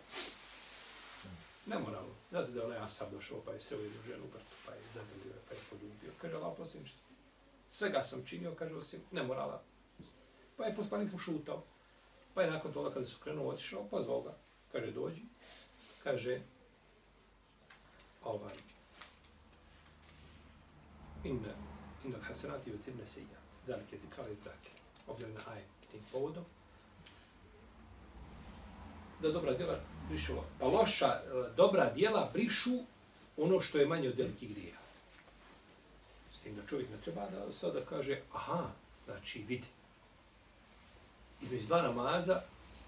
Nemoralno. 1.65 2.13
Znate 2.29 2.51
da 2.51 2.59
je 2.59 2.65
onaj 2.65 2.77
Asab 2.77 3.11
došao 3.11 3.41
pa 3.45 3.51
je 3.51 3.59
se 3.59 3.75
uvidio 3.75 4.01
ženu 4.07 4.23
u 4.23 4.27
vrtu, 4.27 4.55
pa 4.65 4.71
je 4.71 4.81
zadoljio, 4.93 5.33
pa 5.49 5.55
je 5.55 5.61
poljubio. 5.69 6.11
Kaže, 6.21 6.35
Allah 6.35 6.53
posljednič, 6.57 6.91
svega 7.71 8.03
sam 8.03 8.25
činio, 8.25 8.55
kaže, 8.55 8.75
osim 8.75 9.01
nemorala. 9.11 9.63
Pa 10.57 10.65
je 10.65 10.75
poslanik 10.75 11.11
mu 11.11 11.19
šutao. 11.19 11.63
Pa 12.33 12.41
je 12.41 12.51
nakon 12.51 12.73
toga 12.73 12.93
kada 12.93 13.05
su 13.05 13.17
krenuo 13.23 13.49
otišao, 13.49 13.87
pozvao 13.87 14.21
ga. 14.21 14.37
Kaže, 14.71 14.91
dođi. 14.91 15.21
Kaže, 16.03 16.41
ovaj, 18.23 18.55
inna, 21.23 21.53
inna 22.05 22.17
hasanati 22.21 22.73
u 22.73 22.77
thibne 22.77 23.07
sija. 23.07 23.39
Dalike 23.67 23.97
ti 23.97 24.07
kali 24.15 24.35
zake. 24.43 24.71
Objavljena 25.07 25.41
aj 25.47 25.61
tim 25.91 26.01
povodom. 26.11 26.45
Da 29.21 29.31
dobra 29.31 29.53
djela 29.53 29.79
brišu, 30.09 30.33
pa 30.59 30.65
loša, 30.65 31.05
e, 31.05 31.49
dobra 31.57 31.93
djela 31.93 32.29
brišu 32.33 32.79
ono 33.37 33.61
što 33.61 33.77
je 33.77 33.85
manje 33.85 34.09
od 34.09 34.17
velikih 34.17 34.55
grija. 34.55 34.75
S 36.33 36.39
tim 36.39 36.55
da 36.55 36.61
čovjek 36.69 36.89
ne 36.89 36.97
treba 37.03 37.29
da 37.29 37.51
sada 37.51 37.81
kaže, 37.89 38.19
aha, 38.33 38.69
znači 39.05 39.39
vidi, 39.47 39.67
između 41.41 41.67
dva 41.67 41.81
namaza, 41.81 42.41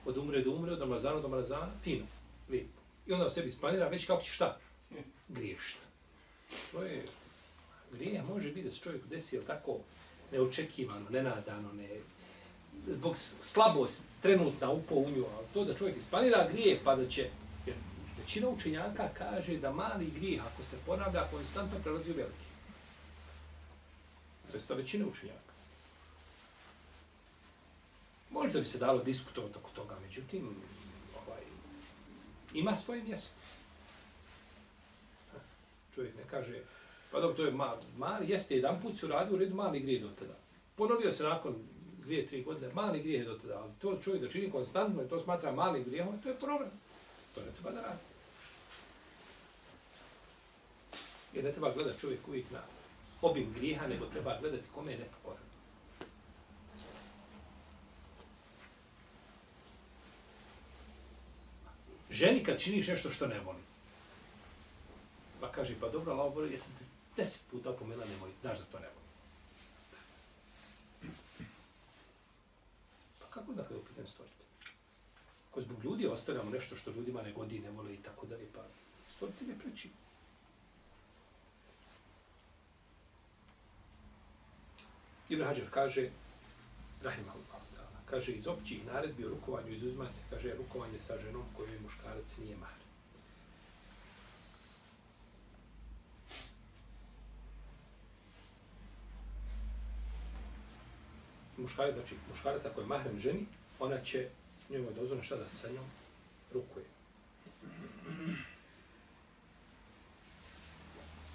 od 0.05 0.17
umre 0.17 0.41
do 0.41 0.51
umre, 0.51 0.73
od 0.73 0.79
Ramazana 0.79 1.15
do 1.15 1.27
Ramazana, 1.27 1.71
fino, 1.83 2.05
lijepo. 2.49 2.81
I 3.07 3.13
onda 3.13 3.25
u 3.25 3.29
sebi 3.29 3.47
isplanira 3.47 3.87
već 3.87 4.07
kako 4.07 4.21
će 4.21 4.31
šta? 4.31 4.57
Griješno. 5.27 5.81
To 6.71 6.83
je, 6.83 7.05
grije 7.91 8.23
može 8.23 8.49
biti 8.49 8.63
da 8.63 8.71
se 8.71 8.79
čovjek 8.79 9.05
desi, 9.05 9.35
jel 9.35 9.43
tako, 9.47 9.77
neočekivano, 10.31 11.09
nenadano, 11.09 11.73
ne, 11.73 11.89
zbog 12.87 13.17
slabost 13.41 14.03
trenutna 14.21 14.71
u 14.71 14.81
nju, 15.15 15.25
ali 15.37 15.47
to 15.53 15.65
da 15.65 15.73
čovjek 15.73 15.97
isplanira 15.97 16.47
grije, 16.51 16.79
pa 16.83 16.95
da 16.95 17.09
će, 17.09 17.29
jer 17.65 17.75
većina 18.17 18.49
učenjaka 18.49 19.09
kaže 19.17 19.57
da 19.57 19.71
mali 19.71 20.11
grijeh, 20.19 20.41
ako 20.45 20.63
se 20.63 20.77
ponavlja, 20.85 21.27
konstantno 21.31 21.79
prelazi 21.83 22.11
u 22.11 22.15
veliki. 22.15 22.47
To 24.51 24.73
je 24.73 24.77
većina 24.77 25.05
učenjaka. 25.07 25.53
Možda 28.31 28.59
bi 28.59 28.65
se 28.65 28.77
dalo 28.77 29.03
diskutovati 29.03 29.57
oko 29.57 29.69
toga, 29.69 29.95
međutim, 30.01 30.55
ovaj, 31.15 31.41
ima 32.53 32.75
svoje 32.75 33.03
mjesto. 33.03 33.35
Čovjek 35.95 36.15
ne 36.15 36.23
kaže, 36.29 36.61
pa 37.11 37.19
dobro, 37.19 37.35
to 37.35 37.45
je 37.45 37.51
mali, 37.51 37.81
mali 37.97 38.29
jeste 38.29 38.55
jedan 38.55 38.81
put 38.81 38.97
su 38.97 39.07
radio 39.07 39.35
u 39.35 39.37
redu 39.37 39.55
mali 39.55 39.79
grije 39.79 39.99
do 39.99 40.09
tada. 40.19 40.35
Ponovio 40.75 41.11
se 41.11 41.23
nakon 41.23 41.55
dvije, 42.07 42.27
tri 42.27 42.43
godine, 42.43 42.73
mali 42.73 43.01
grijeh 43.01 43.25
do 43.25 43.37
tada, 43.37 43.59
ali 43.59 43.71
to 43.81 43.97
čovjek 44.03 44.23
da 44.23 44.29
čini 44.29 44.51
konstantno 44.51 45.03
i 45.03 45.09
to 45.09 45.19
smatra 45.19 45.51
mali 45.51 45.83
grijehom, 45.83 46.21
to 46.21 46.29
je 46.29 46.39
problem. 46.39 46.69
To 47.35 47.41
ne 47.41 47.51
treba 47.51 47.71
da 47.71 47.81
radi. 47.81 47.99
Jer 51.33 51.43
ne 51.43 51.51
treba 51.51 51.73
gledati 51.73 51.99
čovjek 51.99 52.27
uvijek 52.27 52.51
na 52.51 52.59
obim 53.21 53.53
grijeha, 53.53 53.87
nego 53.87 54.05
treba 54.05 54.39
gledati 54.41 54.63
kome 54.75 54.91
je 54.91 54.97
nepokoran. 54.97 55.47
ženi 62.17 62.43
kad 62.43 62.59
činiš 62.59 62.87
nešto 62.87 63.09
što 63.09 63.27
ne 63.27 63.39
voli. 63.39 63.63
Pa 65.41 65.51
kaže, 65.51 65.75
pa 65.79 65.89
dobro, 65.89 66.13
Allah 66.13 66.33
voli, 66.35 66.53
ja 66.53 66.59
te 66.59 66.85
deset 67.17 67.49
puta 67.51 67.69
opomela, 67.69 68.05
nemoj, 68.05 68.31
znaš 68.41 68.59
da 68.59 68.65
to 68.65 68.79
ne 68.79 68.87
voli. 68.87 69.07
Pa 73.16 73.16
kako 73.29 73.53
da 73.53 73.63
kada 73.63 73.79
pitanju 73.79 74.07
stvoriti? 74.07 74.43
Ko 75.51 75.61
zbog 75.61 75.83
ljudi 75.83 76.07
ostavljamo 76.07 76.49
nešto 76.49 76.75
što 76.75 76.91
ljudima 76.91 77.21
ne 77.21 77.33
godi, 77.33 77.59
ne 77.59 77.71
vole 77.71 77.93
i 77.93 77.97
tako 77.97 78.25
dalje, 78.25 78.47
pa 78.55 78.63
stvoritelj 79.15 79.49
je 79.49 79.59
preći. 79.59 79.89
Ibn 85.29 85.43
Hajar 85.43 85.67
kaže, 85.71 86.09
Rahim 87.03 87.29
Allah, 87.29 87.61
kaže 88.09 88.31
iz 88.31 88.47
općih 88.47 88.85
naredbi 88.85 89.25
o 89.25 89.29
rukovanju 89.29 89.71
izuzima 89.71 90.11
se, 90.11 90.21
kaže 90.29 90.55
rukovanje 90.55 90.99
sa 90.99 91.19
ženom 91.19 91.43
kojoj 91.57 91.79
muškarac 91.79 92.37
nije 92.37 92.55
mahar. 92.55 92.77
Muškarac, 101.67 101.93
znači 101.93 102.15
muškarac 102.29 102.65
ako 102.65 102.81
je 102.81 102.87
mahrem 102.87 103.19
ženi, 103.19 103.45
ona 103.79 104.01
će 104.03 104.27
njemu 104.69 104.85
je 104.85 104.93
dozvoljeno 104.93 105.23
šta 105.23 105.35
da 105.35 105.47
se 105.47 105.55
sa 105.55 105.69
njom 105.69 105.85
rukuje. 106.53 106.85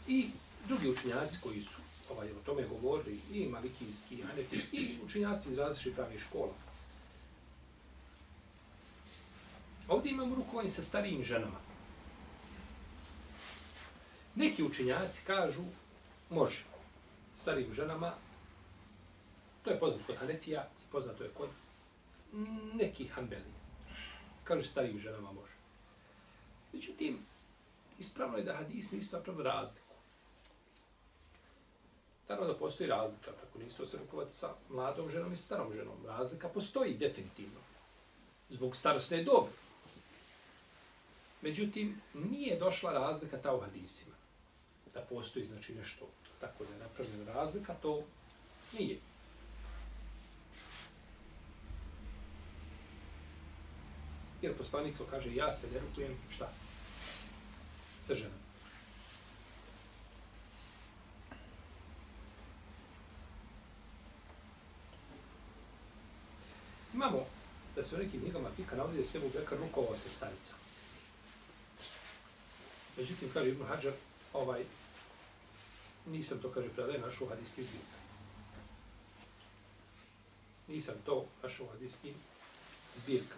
I 0.08 0.30
drugi 0.68 0.88
učinjaci 0.88 1.38
koji 1.42 1.62
su 1.62 1.80
ovaj, 2.10 2.30
o 2.30 2.42
tome 2.46 2.66
govorili 2.66 3.20
i 3.32 3.48
malikijski, 3.48 4.14
i 4.14 4.22
hanefijski, 4.22 4.76
i 4.76 4.98
učinjaci 5.04 5.50
iz 5.50 5.58
različitih 5.58 5.94
pravih 5.94 6.20
škola. 6.20 6.52
Ovdje 9.88 10.12
imamo 10.12 10.34
rukovanje 10.34 10.68
sa 10.68 10.82
starijim 10.82 11.22
ženama. 11.22 11.60
Neki 14.34 14.62
učinjaci 14.62 15.22
kažu, 15.26 15.62
može, 16.30 16.64
starijim 17.34 17.74
ženama, 17.74 18.14
to 19.62 19.70
je 19.70 19.80
poznato 19.80 20.04
kod 20.06 20.16
Hanefija 20.16 20.68
i 20.82 20.92
poznato 20.92 21.24
je 21.24 21.30
kod 21.30 21.48
nekih 22.74 23.12
Hanbeli. 23.12 23.52
Kažu, 24.44 24.68
starijim 24.68 24.98
ženama 24.98 25.32
može. 25.32 25.52
Međutim, 26.72 27.18
ispravno 27.98 28.36
je 28.36 28.44
da 28.44 28.56
hadis 28.56 28.92
nisu 28.92 29.16
napravili 29.16 29.44
razliku. 29.44 29.94
Naravno 32.28 32.52
da 32.52 32.58
postoji 32.58 32.90
razlika, 32.90 33.30
tako 33.30 33.58
nisu 33.58 33.86
se 33.86 33.98
rukovati 33.98 34.36
sa 34.36 34.54
mladom 34.68 35.10
ženom 35.10 35.32
i 35.32 35.36
starom 35.36 35.72
ženom. 35.74 36.06
Razlika 36.06 36.48
postoji 36.48 36.98
definitivno. 36.98 37.60
Zbog 38.50 38.76
starostne 38.76 39.22
dobe. 39.22 39.50
Međutim, 41.42 42.00
nije 42.14 42.58
došla 42.58 42.92
razlika 42.92 43.38
ta 43.38 43.54
u 43.54 43.60
hadisima. 43.60 44.14
Da 44.94 45.00
postoji, 45.00 45.46
znači, 45.46 45.74
nešto 45.74 46.08
tako 46.42 46.64
da 46.64 46.72
je 46.72 46.80
napravljena 46.80 47.32
razlika, 47.32 47.74
to 47.82 48.02
nije. 48.78 48.98
Jer 54.42 54.56
poslanik 54.58 54.98
to 54.98 55.04
kaže, 55.10 55.34
ja 55.34 55.54
se 55.54 55.66
ne 55.70 55.80
rukujem, 55.80 56.16
šta? 56.30 56.52
Sa 58.02 58.14
ženom. 58.14 58.42
Imamo 66.94 67.26
da 67.76 67.84
se 67.84 67.94
u 67.96 67.98
nekim 67.98 68.20
knjigama 68.20 68.50
fika 68.56 68.76
navodi 68.76 68.98
da 68.98 69.04
se 69.04 69.18
Ebu 69.18 69.30
Bekar 69.34 69.58
rukovao 69.58 69.96
se 69.96 70.10
starica. 70.10 70.54
Međutim, 72.96 73.30
kaže 73.34 73.48
Ibn 73.48 73.64
Hajar, 73.64 73.92
ovaj, 74.32 74.64
nisam 76.06 76.38
to, 76.42 76.50
kaže, 76.50 76.68
predaje 76.68 76.98
našu 76.98 77.26
hadijski 77.26 77.64
zbirka. 77.64 77.98
Nisam 80.68 80.94
to 81.06 81.26
našao 81.42 81.66
hadijski 81.66 82.12
zbirka. 82.96 83.36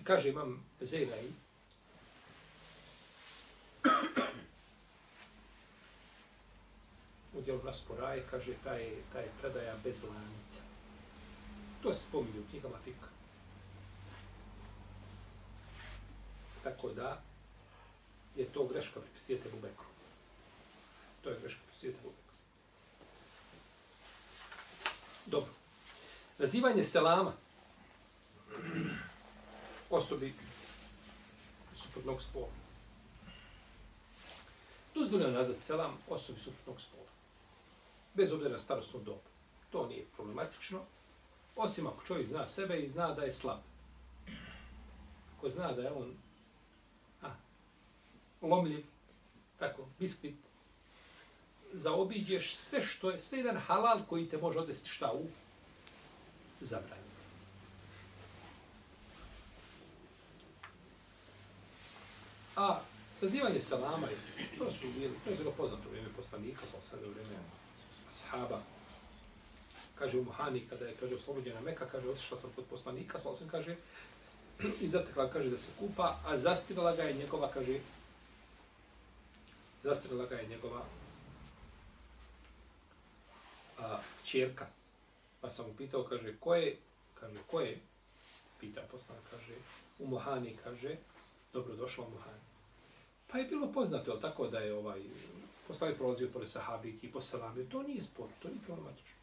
I 0.00 0.04
kaže 0.04 0.28
imam 0.28 0.64
Zejnaj, 0.80 1.24
u 7.32 7.40
djelu 7.40 7.60
rasporaje, 7.64 8.26
kaže, 8.30 8.52
ta 8.64 8.74
je, 8.74 9.02
ta 9.12 9.18
je 9.18 9.30
predaja 9.40 9.74
bez 9.84 10.02
lanica. 10.02 10.62
To 11.82 11.92
se 11.92 12.00
spominje 12.00 12.40
u 12.40 12.50
knjigama 12.50 12.78
Fika. 12.84 13.08
Tako 16.64 16.88
da 16.88 17.22
je 18.36 18.44
to 18.44 18.66
greška 18.66 19.00
pripisujete 19.00 19.48
Bubekru. 19.48 19.86
To 21.22 21.30
je 21.30 21.40
greška 21.40 21.60
pripisujete 21.66 21.98
Bubekru. 22.02 22.34
Dobro. 25.26 25.52
Nazivanje 26.38 26.84
selama 26.84 27.32
osobi 29.90 30.34
suprotnog 31.74 32.22
spola. 32.22 32.48
Dozvoljeno 34.94 35.30
nazvati 35.30 35.60
selam 35.60 35.98
osobi 36.08 36.40
suprotnog 36.40 36.80
spola. 36.80 37.08
Bez 38.14 38.32
obzira 38.32 38.52
na 38.52 38.58
starostnu 38.58 39.00
dobu. 39.00 39.28
To 39.70 39.86
nije 39.86 40.06
problematično. 40.16 40.80
Osim 41.56 41.86
ako 41.86 42.04
čovjek 42.04 42.28
zna 42.28 42.46
sebe 42.46 42.80
i 42.80 42.88
zna 42.88 43.14
da 43.14 43.22
je 43.22 43.32
slab. 43.32 43.58
Ako 45.36 45.50
zna 45.50 45.72
da 45.72 45.82
je 45.82 45.92
on 45.92 46.14
a, 47.22 47.30
lomljiv, 48.42 48.84
tako, 49.58 49.86
biskvit, 49.98 50.36
zaobiđeš 51.72 52.54
sve 52.54 52.82
što 52.82 53.10
je, 53.10 53.20
sve 53.20 53.38
jedan 53.38 53.56
halal 53.56 54.06
koji 54.08 54.28
te 54.28 54.38
može 54.38 54.58
odvesti 54.58 54.88
šta 54.88 55.12
u 55.12 55.26
zabranju. 56.60 56.97
A 62.58 62.80
zazivanje 63.20 63.60
salama, 63.60 64.08
to 64.58 64.70
su 64.70 64.86
bili, 64.88 65.14
to 65.24 65.30
je 65.30 65.36
bilo 65.36 65.52
poznato 65.52 65.82
u 65.88 65.90
vrijeme 65.90 66.08
poslanika, 66.16 66.60
pa 66.60 66.82
sa 66.82 66.88
sada 66.88 67.06
u 67.06 67.10
vrijeme 67.10 67.36
ashaba. 68.10 68.60
Kaže 69.94 70.18
u 70.18 70.24
Muhani, 70.24 70.66
kada 70.70 70.86
je, 70.86 70.94
kaže, 71.00 71.14
oslobođena 71.14 71.60
Meka, 71.60 71.86
kaže, 71.86 72.08
otišla 72.08 72.38
sam 72.38 72.50
kod 72.56 72.64
poslanika, 72.70 73.18
sa 73.18 73.30
osam, 73.30 73.48
kaže, 73.48 73.76
i 74.84 74.88
zatekla, 74.88 75.30
kaže, 75.30 75.50
da 75.50 75.58
se 75.58 75.70
kupa, 75.78 76.18
a 76.26 76.38
zastirala 76.38 76.96
ga 76.96 77.02
je 77.02 77.14
njegova, 77.14 77.50
kaže, 77.54 77.78
zastirala 79.82 80.26
ga 80.26 80.36
je 80.36 80.48
njegova 80.48 80.82
a, 83.78 83.98
čerka. 84.24 84.66
Pa 85.40 85.50
sam 85.50 85.66
mu 85.66 85.74
pitao, 85.74 86.04
kaže, 86.04 86.34
ko 86.40 86.54
je, 86.54 86.76
kaže, 87.20 87.40
ko 87.46 87.60
je, 87.60 87.78
pita 88.60 88.82
poslanik, 88.90 89.24
kaže, 89.30 89.54
u 89.98 90.06
Muhani, 90.06 90.56
kaže, 90.64 90.96
dobrodošla 91.52 92.04
u 92.04 92.10
Muhani. 92.10 92.47
Pa 93.32 93.38
je 93.38 93.44
bilo 93.44 93.72
poznato, 93.72 94.10
jel 94.10 94.20
tako, 94.20 94.46
da 94.46 94.58
je 94.58 94.74
ovaj, 94.74 95.00
poslanik 95.68 95.96
prolazio 95.96 96.28
pored 96.32 96.48
sahabiki 96.48 97.06
i 97.06 97.12
posalamio, 97.12 97.64
to 97.64 97.82
nije 97.82 98.02
spor, 98.02 98.26
to 98.42 98.48
nije 98.48 98.60
problematično. 98.66 99.18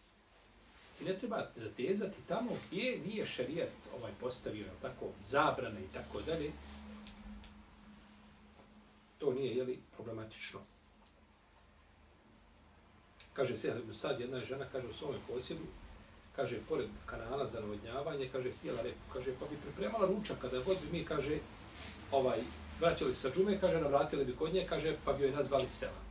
Ono 1.02 1.02
I 1.02 1.04
ne 1.04 1.20
treba 1.20 1.48
zatezati 1.56 2.18
tamo 2.28 2.52
gdje 2.68 3.00
nije 3.06 3.26
šerijat 3.26 3.70
ovaj 3.98 4.12
postavio, 4.20 4.66
jel 4.66 4.76
tako, 4.82 5.06
zabrane 5.28 5.80
i 5.82 5.94
tako 5.94 6.22
dalje. 6.22 6.52
To 9.18 9.34
nije, 9.34 9.56
jeli, 9.56 9.80
problematično. 9.96 10.60
Kaže 13.34 13.58
se, 13.58 13.76
sad 13.94 14.20
jedna 14.20 14.38
je 14.38 14.46
žena, 14.46 14.66
kaže 14.72 14.88
u 14.88 14.94
svome 14.94 15.18
posjedu, 15.28 15.64
kaže, 16.36 16.60
pored 16.70 16.90
kanala 17.06 17.48
za 17.48 17.60
navodnjavanje, 17.60 18.30
kaže, 18.32 18.54
sjela 18.54 18.82
repu, 18.82 19.14
kaže, 19.14 19.32
pa 19.40 19.46
bi 19.46 19.58
pripremala 19.58 20.08
ručak, 20.08 20.38
kada 20.42 20.60
god 20.60 20.78
bi 20.82 20.98
mi, 20.98 21.06
kaže, 21.06 21.40
ovaj, 22.12 22.40
vraćali 22.80 23.16
sa 23.16 23.30
džume, 23.32 23.60
kaže, 23.60 23.82
navratili 23.82 24.26
bi 24.26 24.36
kod 24.36 24.54
nje, 24.54 24.66
kaže, 24.70 24.96
pa 25.06 25.14
bi 25.14 25.24
joj 25.24 25.32
nazvali 25.32 25.70
sela. 25.70 26.06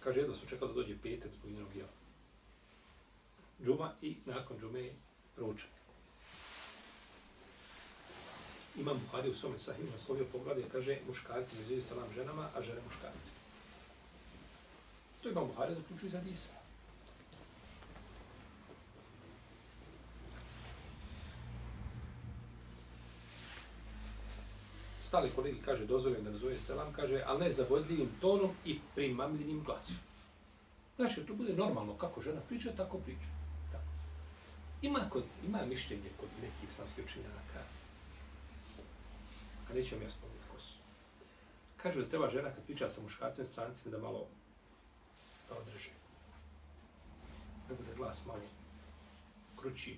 Kaže, 0.00 0.20
jedno 0.20 0.34
smo 0.34 0.48
čekali 0.48 0.70
da 0.70 0.74
dođe 0.74 0.94
petak 1.02 1.30
zbog 1.32 1.50
njenog 1.50 1.76
jela. 1.76 1.88
Džuma 3.64 3.92
i 4.02 4.16
nakon 4.26 4.58
džume 4.60 4.80
je 4.80 4.94
ručak. 5.36 5.70
Imam 8.76 9.00
Buhari 9.00 9.30
u 9.30 9.34
svome 9.34 9.58
sahimu 9.58 9.90
naslovio 9.90 10.24
poglavlje, 10.32 10.64
kaže, 10.72 10.98
muškarci 11.08 11.56
među 11.56 11.82
salam 11.82 12.12
ženama, 12.14 12.48
a 12.54 12.62
žene 12.62 12.80
muškarci. 12.88 13.30
To 15.22 15.28
imam 15.28 15.46
Buhari 15.46 15.74
zaključuje 15.74 16.10
za 16.10 16.20
Disa. 16.20 16.65
Stali 25.06 25.30
kolegi 25.34 25.60
kaže 25.64 25.86
dozvoljeno 25.86 26.24
da 26.24 26.30
nazove 26.30 26.58
selam, 26.58 26.92
kaže, 26.92 27.22
ali 27.26 27.44
ne 27.44 27.50
zavodljivim 27.52 28.08
tonom 28.20 28.50
i 28.64 28.78
primamljivim 28.94 29.62
glasom. 29.64 29.96
Znači, 30.96 31.26
to 31.26 31.34
bude 31.34 31.52
normalno, 31.52 31.94
kako 31.94 32.22
žena 32.22 32.40
priča, 32.48 32.72
tako 32.76 32.98
priča. 32.98 33.30
Tako. 33.72 33.84
Ima, 34.82 35.00
kod, 35.10 35.24
ima 35.46 35.64
mišljenje 35.66 36.10
kod 36.20 36.28
nekih 36.42 36.68
islamskih 36.68 37.04
učenjaka, 37.04 37.60
a 39.70 39.74
neću 39.74 39.94
vam 39.94 40.04
ja 40.04 40.10
spomenuti 40.10 40.48
ko 40.54 40.60
su. 40.60 40.78
Kažu 41.76 42.00
da 42.00 42.08
treba 42.08 42.30
žena 42.30 42.50
kad 42.54 42.64
priča 42.64 42.88
sa 42.88 43.02
muškarcem 43.02 43.46
strancima 43.46 43.96
da 43.96 44.02
malo 44.02 44.26
da 45.48 45.54
održe. 45.54 45.90
Da 47.68 47.74
bude 47.74 47.94
glas 47.96 48.26
malo 48.26 48.40
krući, 49.56 49.96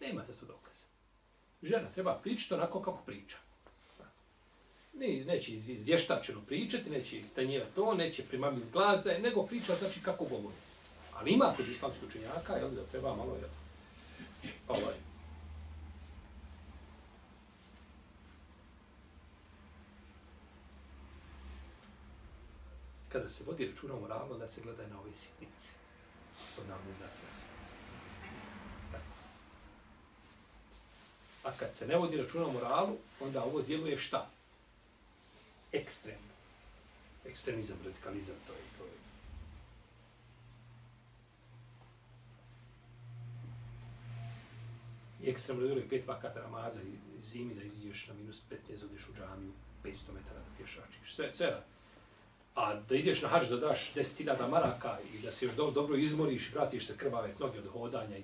Nema 0.00 0.24
za 0.24 0.32
to 0.32 0.46
dokaza. 0.46 0.84
Žena 1.62 1.88
treba 1.94 2.20
pričati 2.22 2.54
onako 2.54 2.82
kako 2.82 3.02
priča. 3.06 3.36
Ne, 4.94 5.24
neće 5.24 5.54
izvještačeno 5.54 6.40
pričati, 6.46 6.90
neće 6.90 7.18
istanjivati 7.18 7.74
to, 7.74 7.94
neće 7.94 8.24
primamiti 8.24 8.70
glas, 8.72 9.04
da 9.04 9.18
nego 9.18 9.46
priča 9.46 9.74
znači 9.74 10.00
kako 10.00 10.24
govori. 10.24 10.56
Ali 11.14 11.30
ima 11.30 11.54
kod 11.56 11.68
islamskih 11.68 12.08
učenjaka, 12.08 12.56
jel, 12.56 12.70
da 12.70 12.84
treba 12.84 13.16
malo, 13.16 13.36
jel, 13.36 13.50
ovaj, 14.68 14.94
kada 23.08 23.28
se 23.28 23.44
vodi 23.46 23.66
računa 23.66 23.94
o 23.94 24.00
moralu, 24.00 24.38
da 24.38 24.48
se 24.48 24.60
gleda 24.60 24.86
na 24.86 25.00
ove 25.00 25.14
sitnice. 25.14 25.72
Pod 26.56 26.68
navodnizacijom 26.68 27.30
sitnice. 27.30 27.83
A 31.44 31.52
kad 31.52 31.74
se 31.74 31.86
ne 31.86 31.96
vodi 31.96 32.16
računa 32.16 32.46
o 32.46 32.52
moralu, 32.52 32.96
onda 33.20 33.42
ovo 33.42 33.62
djeluje 33.62 33.98
šta? 33.98 34.30
Ekstremno. 35.72 36.34
Ekstremizam, 37.24 37.76
radikalizam, 37.84 38.36
to 38.46 38.52
je. 38.52 38.58
To 38.78 38.84
je. 38.84 38.90
I 45.22 45.30
ekstremno 45.30 45.62
djeluje 45.62 45.88
pet 45.88 46.06
vakata 46.06 46.42
namaza 46.42 46.80
i 46.82 47.22
zimi 47.22 47.54
da 47.54 47.62
iziđeš 47.62 48.06
na 48.06 48.14
minus 48.14 48.40
15, 48.50 48.84
odeš 48.84 49.08
u 49.08 49.14
džamiju, 49.18 49.52
500 49.84 50.12
metara 50.14 50.40
da 50.40 50.56
pješačiš. 50.56 51.14
Sve, 51.14 51.30
sve 51.30 51.62
A 52.54 52.74
da 52.74 52.94
ideš 52.94 53.22
na 53.22 53.28
hađ 53.28 53.48
da 53.48 53.56
daš 53.56 53.92
10.000 53.94 54.50
maraka 54.50 54.98
i 55.14 55.18
da 55.18 55.32
se 55.32 55.46
još 55.46 55.54
do, 55.54 55.70
dobro 55.70 55.96
izmoriš, 55.96 56.52
vratiš 56.52 56.86
se 56.86 56.96
krvave 56.96 57.34
noge 57.40 57.58
od 57.58 57.68
hodanja 57.68 58.18
i 58.18 58.22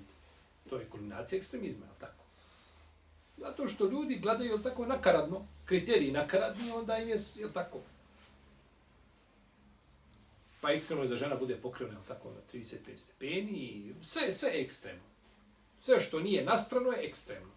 to 0.70 0.76
je 0.76 0.86
kulminacija 0.86 1.36
ekstremizma, 1.36 1.86
je 1.86 1.92
tako? 2.00 2.24
Zato 3.40 3.68
što 3.68 3.90
ljudi 3.90 4.18
gledaju, 4.18 4.52
je 4.52 4.62
tako, 4.62 4.86
nakaradno, 4.86 5.46
kriteriji 5.64 6.12
nakaradni, 6.12 6.70
onda 6.70 6.98
im 6.98 7.08
je, 7.08 7.16
je 7.36 7.52
tako? 7.52 7.78
Pa 10.60 10.70
ekstremno 10.72 11.04
je 11.04 11.08
da 11.08 11.16
žena 11.16 11.36
bude 11.36 11.56
pokrivena, 11.56 12.00
tako, 12.08 12.30
na 12.30 12.40
35 12.52 12.96
stepeni 12.96 13.58
i 13.58 13.94
sve, 14.02 14.32
sve 14.32 14.50
je 14.50 14.62
ekstremno. 14.62 15.02
Sve 15.82 16.00
što 16.00 16.20
nije 16.20 16.44
nastrano 16.44 16.90
je 16.90 17.06
ekstremno. 17.08 17.50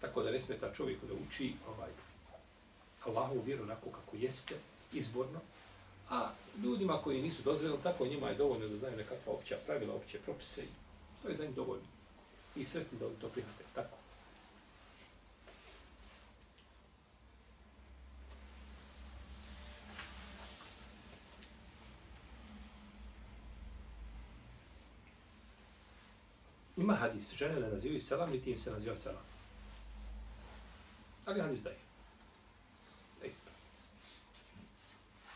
Tako 0.00 0.22
da 0.22 0.30
ne 0.30 0.40
smeta 0.40 0.74
čovjeku 0.74 1.06
da 1.06 1.14
uči 1.14 1.54
ovaj 1.68 1.90
Allahovu 3.06 3.42
vjeru 3.46 3.62
onako 3.62 3.90
kako 3.90 4.16
jeste, 4.16 4.54
izborno, 4.92 5.40
a 6.10 6.30
ljudima 6.62 7.02
koji 7.02 7.22
nisu 7.22 7.42
dozreli, 7.42 7.78
tako 7.82 8.06
njima 8.06 8.28
je 8.28 8.34
dovoljno 8.34 8.68
da 8.68 8.76
znaju 8.76 8.96
nekakva 8.96 9.32
opća 9.32 9.56
pravila, 9.66 9.94
opće 9.94 10.18
propise 10.18 10.62
i 10.62 10.68
to 11.22 11.28
je 11.28 11.36
za 11.36 11.44
njih 11.44 11.54
dovoljno. 11.54 11.86
I 12.56 12.64
sretni 12.64 12.98
da 12.98 13.06
to 13.20 13.28
prihvate. 13.28 13.64
Tako. 13.74 13.96
Ima 26.76 26.94
hadis, 26.94 27.34
žene 27.34 27.60
ne 27.60 27.68
nazivaju 27.68 28.00
selam, 28.00 28.30
niti 28.30 28.50
im 28.50 28.58
se 28.58 28.70
naziva 28.70 28.96
selam. 28.96 29.22
Ali 31.26 31.40
hadis 31.40 31.62
daje. 31.62 31.76
Da 33.20 33.26
ispravo. 33.26 33.57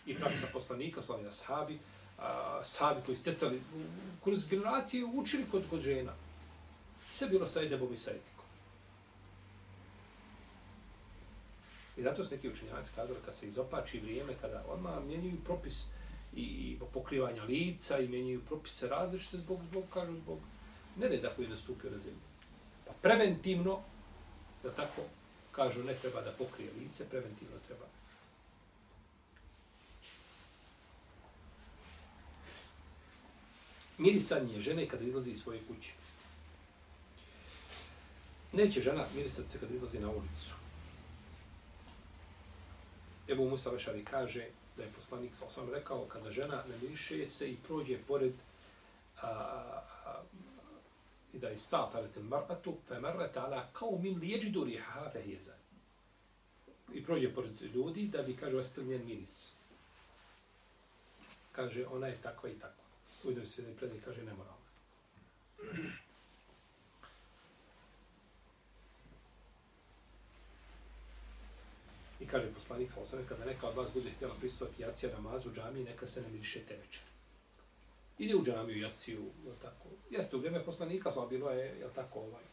I 0.07 0.15
praksa 0.15 0.47
poslanika, 0.53 1.03
slavni 1.03 1.29
ashabi, 1.29 1.79
a, 2.19 2.61
sahabi 2.65 3.01
koji 3.07 3.17
stjecali 3.17 3.63
kroz 4.25 4.49
generacije 4.49 5.05
učili 5.05 5.45
kod, 5.51 5.63
kod 5.71 5.81
žena. 5.81 6.13
Sve 7.13 7.29
bilo 7.29 7.47
sa 7.47 7.63
edebom 7.63 7.95
i 7.95 7.99
sa 7.99 8.11
etikom. 8.11 8.45
I 11.97 12.03
zato 12.03 12.25
su 12.25 12.35
neki 12.35 12.49
učenjaci 12.49 12.93
kazali 12.95 13.19
kad 13.25 13.35
se 13.35 13.49
izopači 13.49 14.01
vrijeme, 14.01 14.35
kada 14.41 14.65
odmah 14.69 15.05
mijenjuju 15.05 15.37
propis 15.45 15.87
i 16.37 16.79
pokrivanja 16.93 17.43
lica 17.45 17.99
i 17.99 18.09
mijenjuju 18.09 18.41
propise 18.41 18.89
različite 18.89 19.37
zbog, 19.39 19.61
zbog, 19.71 19.85
kažu, 19.95 20.17
zbog 20.17 20.39
ne 20.97 21.17
da 21.17 21.35
koji 21.35 21.47
je 21.47 21.51
nastupio 21.51 21.91
na 21.91 21.99
zemlji. 21.99 22.21
Pa 22.87 22.93
preventivno, 23.03 23.81
da 24.63 24.71
tako 24.71 25.03
kažu, 25.53 25.83
ne 25.83 25.95
treba 25.95 26.21
da 26.21 26.31
pokrije 26.31 26.71
lice, 26.81 27.09
preventivno 27.09 27.57
treba. 27.67 27.85
mirisanje 34.03 34.61
žene 34.61 34.89
kada 34.89 35.05
izlazi 35.05 35.31
iz 35.31 35.43
svoje 35.43 35.61
kuće. 35.69 35.93
Neće 38.53 38.81
žena 38.81 39.07
mirisati 39.15 39.49
se 39.49 39.59
kada 39.59 39.75
izlazi 39.75 40.01
na 40.01 40.11
ulicu. 40.11 40.55
Ebu 43.29 43.49
Musa 43.49 43.71
Vešari 43.71 44.05
kaže 44.05 44.47
da 44.77 44.83
je 44.83 44.93
poslanik 44.97 45.37
sa 45.37 45.47
osam 45.47 45.71
rekao 45.71 46.05
kada 46.05 46.33
žena 46.33 46.65
ne 46.69 46.77
miriše 46.83 47.27
se 47.27 47.51
i 47.51 47.57
prođe 47.57 47.99
pored 48.09 48.33
a, 49.23 49.83
i 51.33 51.39
da 51.39 51.49
je 51.49 51.59
sta 51.59 51.89
farete 51.93 52.21
mrtu 52.21 52.77
fe 52.89 53.01
mrrete 53.01 53.41
ala 53.41 53.69
kao 53.73 53.99
min 53.99 54.19
lijeđidu 54.19 54.65
riha 54.65 55.11
fehjeza. 55.13 55.55
I 56.95 57.05
prođe 57.05 57.35
pored 57.35 57.63
ljudi 57.63 58.09
da 58.09 58.23
bi 58.23 58.37
kaže 58.37 58.57
ostavljen 58.57 59.07
miris. 59.07 59.51
Kaže 61.53 61.87
ona 61.87 62.07
je 62.07 62.19
takva 62.23 62.51
i 62.51 62.55
takva. 62.55 62.82
U 63.25 63.31
jednoj 63.31 63.47
se 63.47 63.63
ne 63.63 63.77
predaj, 63.77 64.01
kaže, 64.05 64.23
nemoralna. 64.23 64.63
I 72.21 72.27
kaže 72.27 72.55
poslanik, 72.55 72.93
sa 72.93 73.01
osam, 73.01 73.27
kada 73.29 73.45
neka 73.45 73.69
od 73.69 73.77
vas 73.77 73.93
bude 73.95 74.11
htjela 74.11 74.35
pristovati 74.41 74.83
jacija 74.83 75.13
namazu 75.13 75.51
u 75.51 75.55
džamiji, 75.55 75.85
neka 75.85 76.07
se 76.07 76.23
ne 76.23 76.29
miriše 76.29 76.61
večer 76.69 77.13
ide 78.19 78.37
u 78.37 78.45
džamiju, 78.45 78.81
jaciju, 78.81 79.31
jel 79.45 79.55
tako. 79.63 79.89
Jeste, 80.11 80.37
u 80.37 80.39
vrijeme 80.39 80.65
poslanika 80.65 81.13
sva 81.13 81.27
bilo 81.27 81.51
je, 81.51 81.67
je 81.67 81.89
tako, 81.95 82.19
ovaj, 82.19 82.45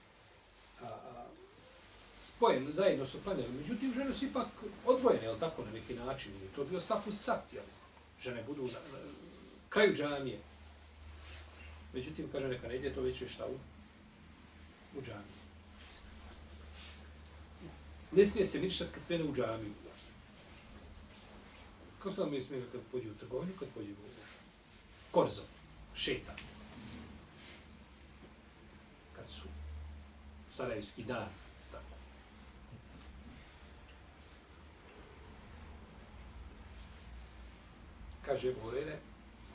a, 0.82 0.86
a, 0.86 1.26
spojen, 2.18 2.68
zajedno 2.72 3.06
su 3.06 3.24
planjali. 3.24 3.52
Međutim, 3.52 3.94
žene 3.94 4.14
su 4.14 4.26
ipak 4.26 4.48
odvojene, 4.86 5.28
je 5.28 5.40
tako, 5.40 5.66
na 5.66 5.72
neki 5.72 5.94
način. 5.94 6.32
I 6.32 6.56
to 6.56 6.62
je 6.62 6.68
bio 6.68 6.80
sap 6.80 7.08
u 7.08 7.12
sap, 7.12 7.54
jel? 7.54 7.64
Žene 8.22 8.44
budu 8.44 8.64
na, 8.64 8.70
na, 8.70 9.00
kraju 9.70 9.96
džamije. 9.96 10.40
Međutim, 11.94 12.30
kaže, 12.32 12.48
neka 12.48 12.68
ne 12.68 12.76
ide 12.76 12.94
to 12.94 13.02
već 13.02 13.24
šta 13.30 13.46
u, 13.46 13.58
u 14.98 15.02
džamiju. 15.02 15.40
Ne 18.12 18.26
smije 18.26 18.46
se 18.46 18.60
mišljati 18.60 18.94
kad 18.94 19.08
krene 19.08 19.24
u 19.24 19.36
džamiju. 19.36 19.74
Kako 21.98 22.12
se 22.12 22.22
vam 22.22 22.34
je 22.34 22.42
smije 22.42 22.64
kad 22.72 22.82
pođe 22.92 23.12
u 23.12 23.16
trgovinu, 23.16 23.54
kad 23.60 23.68
pođe 23.74 23.92
u 23.92 24.10
korzo, 25.12 25.42
šeta. 25.96 26.36
Kad 29.16 29.30
su 29.30 29.48
Sarajevski 30.54 31.04
dan, 31.04 31.30
tako. 31.72 31.96
Kaže 38.26 38.54
Borere, 38.64 39.00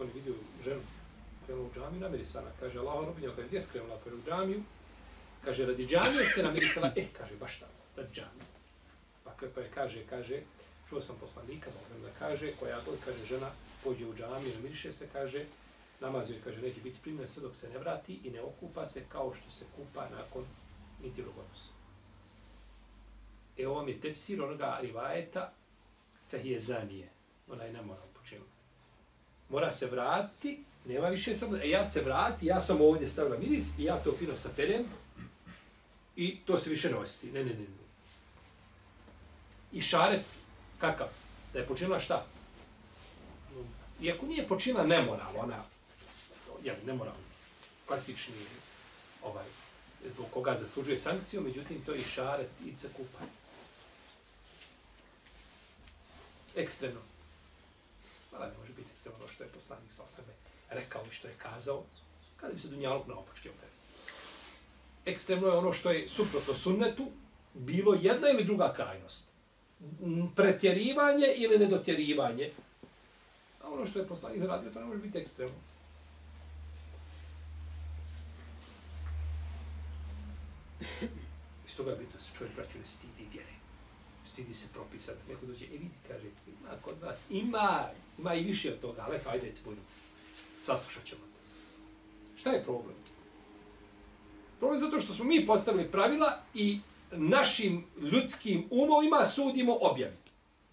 on 0.00 0.06
je 0.06 0.14
vidio 0.14 0.34
ženu 0.64 0.82
krenula 1.46 1.68
u 1.68 1.74
džamiju, 1.74 2.00
namirisana. 2.00 2.50
Kaže 2.60 2.78
Allah, 2.78 3.06
robinja, 3.06 3.30
kaže, 3.36 3.48
gdje 3.48 3.60
skrenula 3.60 3.98
Kaže, 4.04 4.16
u 4.16 4.22
džamiju? 4.26 4.62
Kaže, 5.44 5.66
radi 5.66 5.86
džamije 5.86 6.26
se 6.26 6.42
namirisala, 6.42 6.92
E, 6.96 7.06
kaže, 7.18 7.36
baš 7.36 7.58
tamo, 7.58 7.72
radi 7.96 8.14
džamije. 8.14 8.46
Pa, 9.24 9.30
pa 9.54 9.60
je 9.60 9.70
kaže, 9.74 10.06
kaže, 10.10 10.40
čuo 10.88 11.00
sam 11.00 11.16
poslanika, 11.20 11.70
znam 11.70 12.02
da 12.02 12.18
kaže, 12.18 12.52
koja 12.60 12.80
god, 12.86 12.98
kaže, 13.04 13.24
žena 13.24 13.50
pođe 13.84 14.06
u 14.06 14.14
džamiju, 14.14 14.62
miriše 14.62 14.92
se, 14.92 15.08
kaže, 15.12 15.44
namaz 16.00 16.30
joj, 16.30 16.40
kaže, 16.44 16.60
neće 16.60 16.80
biti 16.80 17.00
primljen 17.02 17.28
sve 17.28 17.42
dok 17.42 17.56
se 17.56 17.68
ne 17.68 17.78
vrati 17.78 18.20
i 18.24 18.30
ne 18.30 18.40
okupa 18.40 18.86
se 18.86 19.04
kao 19.08 19.34
što 19.34 19.50
se 19.50 19.64
kupa 19.76 20.08
nakon 20.08 20.44
intimnog 21.04 21.34
odnosa. 21.38 21.74
E 23.58 23.68
ovo 23.68 23.84
mi 23.84 23.90
je 23.90 24.00
tefsir 24.00 24.42
onoga 24.42 24.78
rivajeta 24.82 25.52
fehije 26.30 26.60
zanije. 26.60 27.08
Ona 27.48 27.64
je 27.64 27.72
ne 27.72 27.82
mora 27.82 28.02
počinu. 28.14 28.44
Mora 29.48 29.72
se 29.72 29.86
vratiti, 29.86 30.64
nema 30.84 31.08
više 31.08 31.36
samo, 31.36 31.56
e 31.56 31.70
ja 31.70 31.90
se 31.90 32.00
vrati, 32.00 32.46
ja 32.46 32.60
sam 32.60 32.80
ovdje 32.80 33.08
stavila 33.08 33.38
miris 33.38 33.78
i 33.78 33.84
ja 33.84 33.96
to 33.96 34.14
fino 34.18 34.36
saperem 34.36 34.84
i 36.16 36.38
to 36.46 36.58
se 36.58 36.70
više 36.70 36.90
nosi. 36.90 37.32
Ne, 37.32 37.44
ne, 37.44 37.50
ne, 37.50 37.60
ne. 37.60 37.84
I 39.72 39.80
šaret, 39.80 40.24
kakav? 40.78 41.06
Da 41.52 41.58
je 41.58 41.66
počinila 41.66 42.00
šta? 42.00 42.26
Iako 44.02 44.26
nije 44.26 44.48
počinila 44.48 44.86
nemoral, 44.86 45.32
ona 45.38 45.62
jel, 46.62 46.76
nemoral, 46.86 47.14
klasični, 47.86 48.34
ovaj, 49.22 49.44
zbog 50.14 50.26
koga 50.30 50.56
zaslužuje 50.56 50.98
sankciju, 50.98 51.40
međutim, 51.40 51.82
to 51.86 51.92
je 51.92 52.00
i 52.00 52.04
šaret 52.04 52.50
i 52.66 52.76
se 52.76 52.88
kupanje. 52.88 53.30
Ekstremno. 56.56 57.00
Mala 58.32 58.46
ne 58.46 58.58
može 58.58 58.72
biti 58.72 58.88
ekstremno 58.94 59.18
ono 59.18 59.32
što 59.32 59.44
je 59.44 59.48
poslanik 59.48 59.92
sa 59.92 60.02
osrebe 60.02 60.32
rekao 60.74 61.02
i 61.10 61.14
što 61.14 61.28
je 61.28 61.34
kazao, 61.38 61.82
kada 62.36 62.52
bi 62.52 62.60
se 62.60 62.68
Dunjaluk 62.68 63.06
na 63.06 63.18
opačke 63.18 63.50
oferiti. 63.50 63.74
Ekstremno 65.04 65.46
je 65.46 65.52
ono 65.52 65.72
što 65.72 65.90
je 65.90 66.08
suprotno 66.08 66.54
sunnetu, 66.54 67.10
bilo 67.54 67.94
jedna 68.00 68.28
ili 68.28 68.44
druga 68.44 68.72
krajnost. 68.72 69.28
Mm, 70.00 70.26
pretjerivanje 70.36 71.26
ili 71.36 71.58
nedotjerivanje, 71.58 72.50
A 73.64 73.70
ono 73.70 73.86
što 73.86 73.98
je 73.98 74.06
poslanik 74.06 74.40
zaradio, 74.40 74.70
to 74.70 74.80
ne 74.80 74.86
može 74.86 75.00
biti 75.00 75.18
ekstremno. 75.18 75.54
Iz 81.68 81.76
toga 81.76 81.90
je 81.90 81.96
bitno 81.96 82.20
se 82.20 82.28
čovjek 82.38 82.56
braću 82.56 82.78
ne 82.78 82.86
stidi 82.86 83.28
vjere. 83.32 83.52
Stidi 84.32 84.54
se 84.54 84.68
propisati. 84.72 85.18
Neko 85.28 85.46
dođe, 85.46 85.64
e 85.64 85.68
vidi, 85.68 85.90
kaže, 86.08 86.26
ima 86.46 86.70
kod 86.82 87.00
vas, 87.02 87.26
ima, 87.30 87.88
ima 88.18 88.34
i 88.34 88.44
više 88.44 88.72
od 88.72 88.80
toga, 88.80 89.04
ali 89.06 89.16
eto, 89.16 89.30
ajde, 89.30 89.46
recimo, 89.46 89.76
saslušat 90.64 91.04
ćemo 91.04 91.20
te. 91.20 91.40
Šta 92.40 92.50
je 92.50 92.64
problem? 92.64 92.96
Problem 94.58 94.82
je 94.82 94.90
zato 94.90 95.00
što 95.00 95.14
smo 95.14 95.24
mi 95.24 95.46
postavili 95.46 95.92
pravila 95.92 96.40
i 96.54 96.80
našim 97.12 97.86
ljudskim 98.00 98.68
umovima 98.70 99.24
sudimo 99.24 99.78
objavi. 99.80 100.16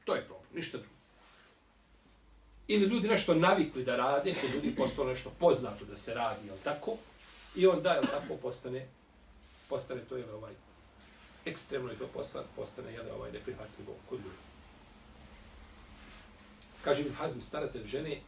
To 0.06 0.16
je 0.16 0.26
problem, 0.26 0.50
ništa 0.56 0.78
drugo. 0.78 0.96
Ili 2.68 2.86
ljudi 2.86 3.08
nešto 3.08 3.36
navikli 3.36 3.84
da 3.84 3.96
rade, 3.96 4.34
kod 4.42 4.54
ljudi 4.54 4.76
postalo 4.76 5.10
nešto 5.10 5.32
poznato 5.40 5.86
da 5.86 5.98
se 5.98 6.14
radi, 6.14 6.48
jel 6.48 6.58
tako? 6.64 6.96
I 7.56 7.68
onda, 7.68 7.94
jel 7.94 8.04
tako, 8.04 8.36
postane, 8.42 8.88
postane 9.70 10.02
to, 10.10 10.18
jel 10.18 10.36
ovaj, 10.36 10.54
ekstremno 11.46 11.90
je 11.90 11.98
to 11.98 12.08
postane, 12.08 12.46
postane 12.56 12.94
jel 12.94 13.06
ovaj, 13.16 13.32
neprihvatljivo 13.32 13.96
kod 14.10 14.20
ljudi. 14.20 14.36
Kaže 16.84 17.04
mi 17.04 17.10
Hazm, 17.10 17.40
staratelj 17.40 17.88
žene, 17.88 18.22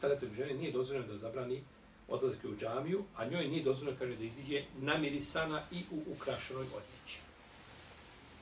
staratelju 0.00 0.34
žene 0.34 0.54
nije 0.54 0.72
dozvoljeno 0.72 1.06
da 1.06 1.16
zabrani 1.16 1.62
odlazak 2.08 2.44
u 2.44 2.56
džamiju, 2.56 3.04
a 3.16 3.24
njoj 3.24 3.48
nije 3.48 3.64
dozvoljeno, 3.64 3.98
kaže, 3.98 4.16
da 4.16 4.24
iziđe 4.24 4.62
namirisana 4.80 5.62
i 5.70 5.84
u 5.90 6.12
ukrašenoj 6.12 6.62
odjeći. 6.62 7.18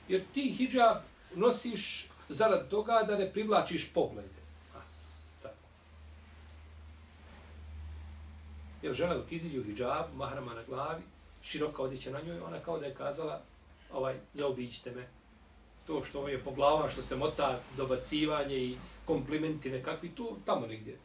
Jer 0.07 0.23
ti 0.33 0.41
hijab 0.57 1.03
nosiš 1.35 2.07
zarad 2.29 2.69
toga 2.69 3.03
da 3.07 3.17
ne 3.17 3.31
privlačiš 3.31 3.89
pogled. 3.93 4.31
Jer 8.81 8.93
žena 8.95 9.17
dok 9.17 9.31
iziđe 9.31 9.59
u 9.59 9.63
hijab, 9.63 10.15
mahrama 10.15 10.53
na 10.53 10.63
glavi, 10.63 11.03
široka 11.43 11.81
odjeća 11.81 12.11
na 12.11 12.21
njoj, 12.21 12.39
ona 12.39 12.59
kao 12.59 12.79
da 12.79 12.85
je 12.85 12.95
kazala, 12.95 13.41
ovaj, 13.91 14.15
zaobiđite 14.33 14.91
me. 14.91 15.07
To 15.87 16.03
što 16.03 16.27
je 16.27 16.43
po 16.43 16.51
glavama, 16.51 16.89
što 16.89 17.01
se 17.01 17.15
mota 17.15 17.59
dobacivanje 17.77 18.55
i 18.55 18.77
komplimenti 19.05 19.69
nekakvi, 19.69 20.15
tu, 20.15 20.37
tamo 20.45 20.67
negdje 20.67 20.97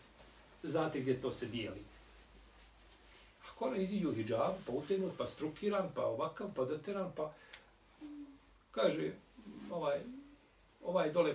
znate 0.64 1.00
gdje 1.00 1.20
to 1.20 1.32
se 1.32 1.46
dijeli. 1.46 1.84
Ako 3.50 3.64
ona 3.64 3.76
iziđu 3.76 4.12
hijab, 4.12 4.54
pa 4.66 4.72
utegnu, 4.72 5.10
pa 5.18 5.26
strukiran, 5.26 5.90
pa 5.94 6.06
ovakav, 6.06 6.50
pa 6.56 6.64
doteran, 6.64 7.12
pa 7.16 7.32
kaže, 8.70 9.12
ovaj, 9.70 10.00
ovaj 10.84 11.12
dole, 11.12 11.34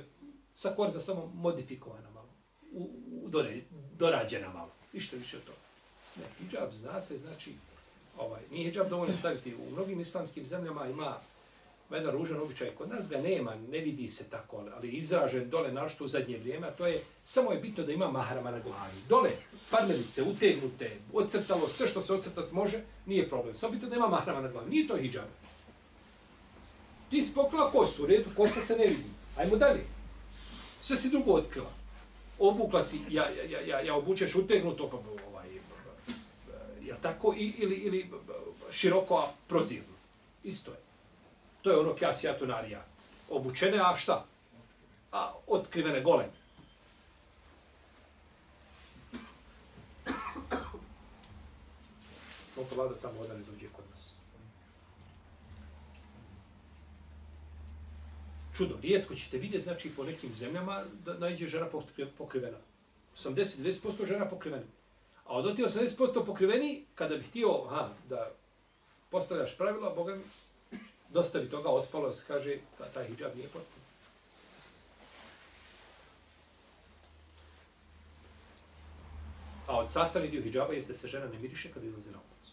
sa 0.55 0.69
korza 0.75 0.99
samo 0.99 1.31
modifikovana 1.35 2.09
malo, 2.09 2.27
u, 2.71 2.89
u 3.23 3.29
dole, 3.29 3.61
dorađena 3.97 4.53
malo, 4.53 4.71
ništa 4.93 5.17
više 5.17 5.37
od 5.37 5.43
toga. 5.43 5.57
Ne, 6.15 6.47
hijab 6.49 6.71
zna 6.71 7.01
se, 7.01 7.17
znači, 7.17 7.53
ovaj, 8.17 8.41
nije 8.51 8.71
hijab 8.71 8.89
dovoljno 8.89 9.13
staviti 9.13 9.55
u 9.55 9.71
mnogim 9.71 9.99
islamskim 9.99 10.45
zemljama, 10.45 10.87
ima 10.87 11.17
ima 11.89 11.97
jedan 11.97 12.11
ružan 12.13 12.41
običaj, 12.41 12.69
kod 12.77 12.89
nas 12.89 13.09
ga 13.09 13.17
nema, 13.17 13.55
ne 13.55 13.79
vidi 13.79 14.07
se 14.07 14.29
tako, 14.29 14.65
ali 14.75 14.89
izražen 14.89 15.49
dole 15.49 15.71
našto 15.71 16.05
u 16.05 16.07
zadnje 16.07 16.37
vrijeme, 16.37 16.67
a 16.67 16.71
to 16.71 16.87
je, 16.87 17.03
samo 17.23 17.51
je 17.51 17.59
bitno 17.59 17.83
da 17.83 17.91
ima 17.91 18.11
mahrama 18.11 18.51
na 18.51 18.59
glavi. 18.59 18.93
Dole, 19.09 19.31
parmelice, 19.71 20.23
utegnute, 20.23 20.97
ocrtalo, 21.13 21.67
sve 21.67 21.87
što 21.87 22.01
se 22.01 22.13
ocrtat 22.13 22.51
može, 22.51 22.81
nije 23.05 23.29
problem. 23.29 23.55
Samo 23.55 23.73
bitno 23.73 23.89
da 23.89 23.95
ima 23.95 24.07
mahrama 24.07 24.41
na 24.41 24.47
glavi. 24.47 24.69
Nije 24.69 24.87
to 24.87 24.97
hijab. 24.97 25.25
Ti 27.09 27.23
si 27.23 27.33
pokrila 27.33 27.71
kosu, 27.71 28.03
u 28.03 28.07
redu, 28.07 28.29
kosa 28.35 28.61
se 28.61 28.75
ne 28.75 28.85
vidi. 28.85 29.09
Ajmo 29.37 29.55
dalje. 29.55 29.81
Sve 30.79 30.97
si 30.97 31.09
drugo 31.09 31.33
otkrila. 31.33 31.71
Obukla 32.39 32.83
si, 32.83 32.99
ja, 33.09 33.29
ja, 33.29 33.61
ja, 33.61 33.79
ja 33.79 33.95
obučeš 33.95 34.35
utegnuto, 34.35 34.89
pa 34.89 34.97
ovaj, 35.29 35.47
ja 36.85 36.95
tako, 37.01 37.33
ili, 37.37 37.75
ili 37.75 38.09
široko, 38.71 39.17
a 39.17 39.31
prozirno. 39.47 39.95
Isto 40.43 40.71
je. 40.71 40.88
To 41.61 41.71
je 41.71 41.77
ono 41.77 41.95
kjasijatu 41.95 42.47
narija. 42.47 42.85
Obučene, 43.29 43.79
a 43.79 43.97
šta? 43.97 44.25
A 45.11 45.33
otkrivene 45.47 46.01
gole. 46.01 46.25
Koliko 52.55 52.75
pa 52.75 52.81
vlada 52.81 52.95
tamo 53.01 53.13
voda 53.13 53.33
ne 53.33 53.39
dođe 53.39 53.67
kod 53.73 53.85
nas. 53.91 54.13
Čudo, 58.57 58.77
rijetko 58.81 59.15
ćete 59.15 59.37
vidjeti, 59.37 59.63
znači 59.63 59.89
po 59.95 60.03
nekim 60.03 60.33
zemljama 60.33 60.83
da 61.05 61.13
najde 61.13 61.47
žena 61.47 61.67
pokrivena. 62.17 62.57
80-20% 63.17 64.07
žena 64.07 64.29
pokrivena. 64.29 64.63
A 65.25 65.37
od 65.37 65.45
oti 65.45 65.63
80% 65.63 66.25
pokriveni, 66.25 66.85
kada 66.95 67.17
bih 67.17 67.29
htio 67.29 67.63
aha, 67.65 67.89
da 68.09 68.31
postavljaš 69.09 69.57
pravila, 69.57 69.89
Boga 69.95 70.15
mi, 70.15 70.23
dosta 71.09 71.39
bi 71.39 71.49
toga 71.49 71.69
otpalo 71.69 72.07
da 72.07 72.13
se 72.13 72.25
kaže 72.27 72.57
da 72.79 72.85
taj 72.85 73.07
hijab 73.07 73.35
nije 73.35 73.47
potpun. 73.47 73.79
A 79.67 79.77
od 79.77 79.91
sastavni 79.91 80.29
dio 80.29 80.41
hijaba 80.41 80.73
jeste 80.73 80.93
se 80.93 81.07
žena 81.07 81.27
ne 81.27 81.39
miriše 81.39 81.71
kada 81.73 81.85
izlazi 81.85 82.11
na 82.11 82.17
ulicu. 82.17 82.51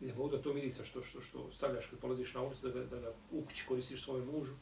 Ne 0.00 0.14
mogu 0.14 0.36
da 0.36 0.42
to 0.42 0.54
mirisa 0.54 0.84
što, 0.84 1.02
što, 1.02 1.20
što 1.20 1.52
stavljaš 1.52 1.86
kad 1.86 1.98
polaziš 1.98 2.34
na 2.34 2.42
ulicu 2.42 2.68
da, 2.68 2.80
ga, 2.80 2.86
da 2.86 3.00
ga 3.00 3.12
u 3.30 3.44
kući 3.44 3.64
koristiš 3.68 4.04
svojom 4.04 4.26
mužu. 4.26 4.54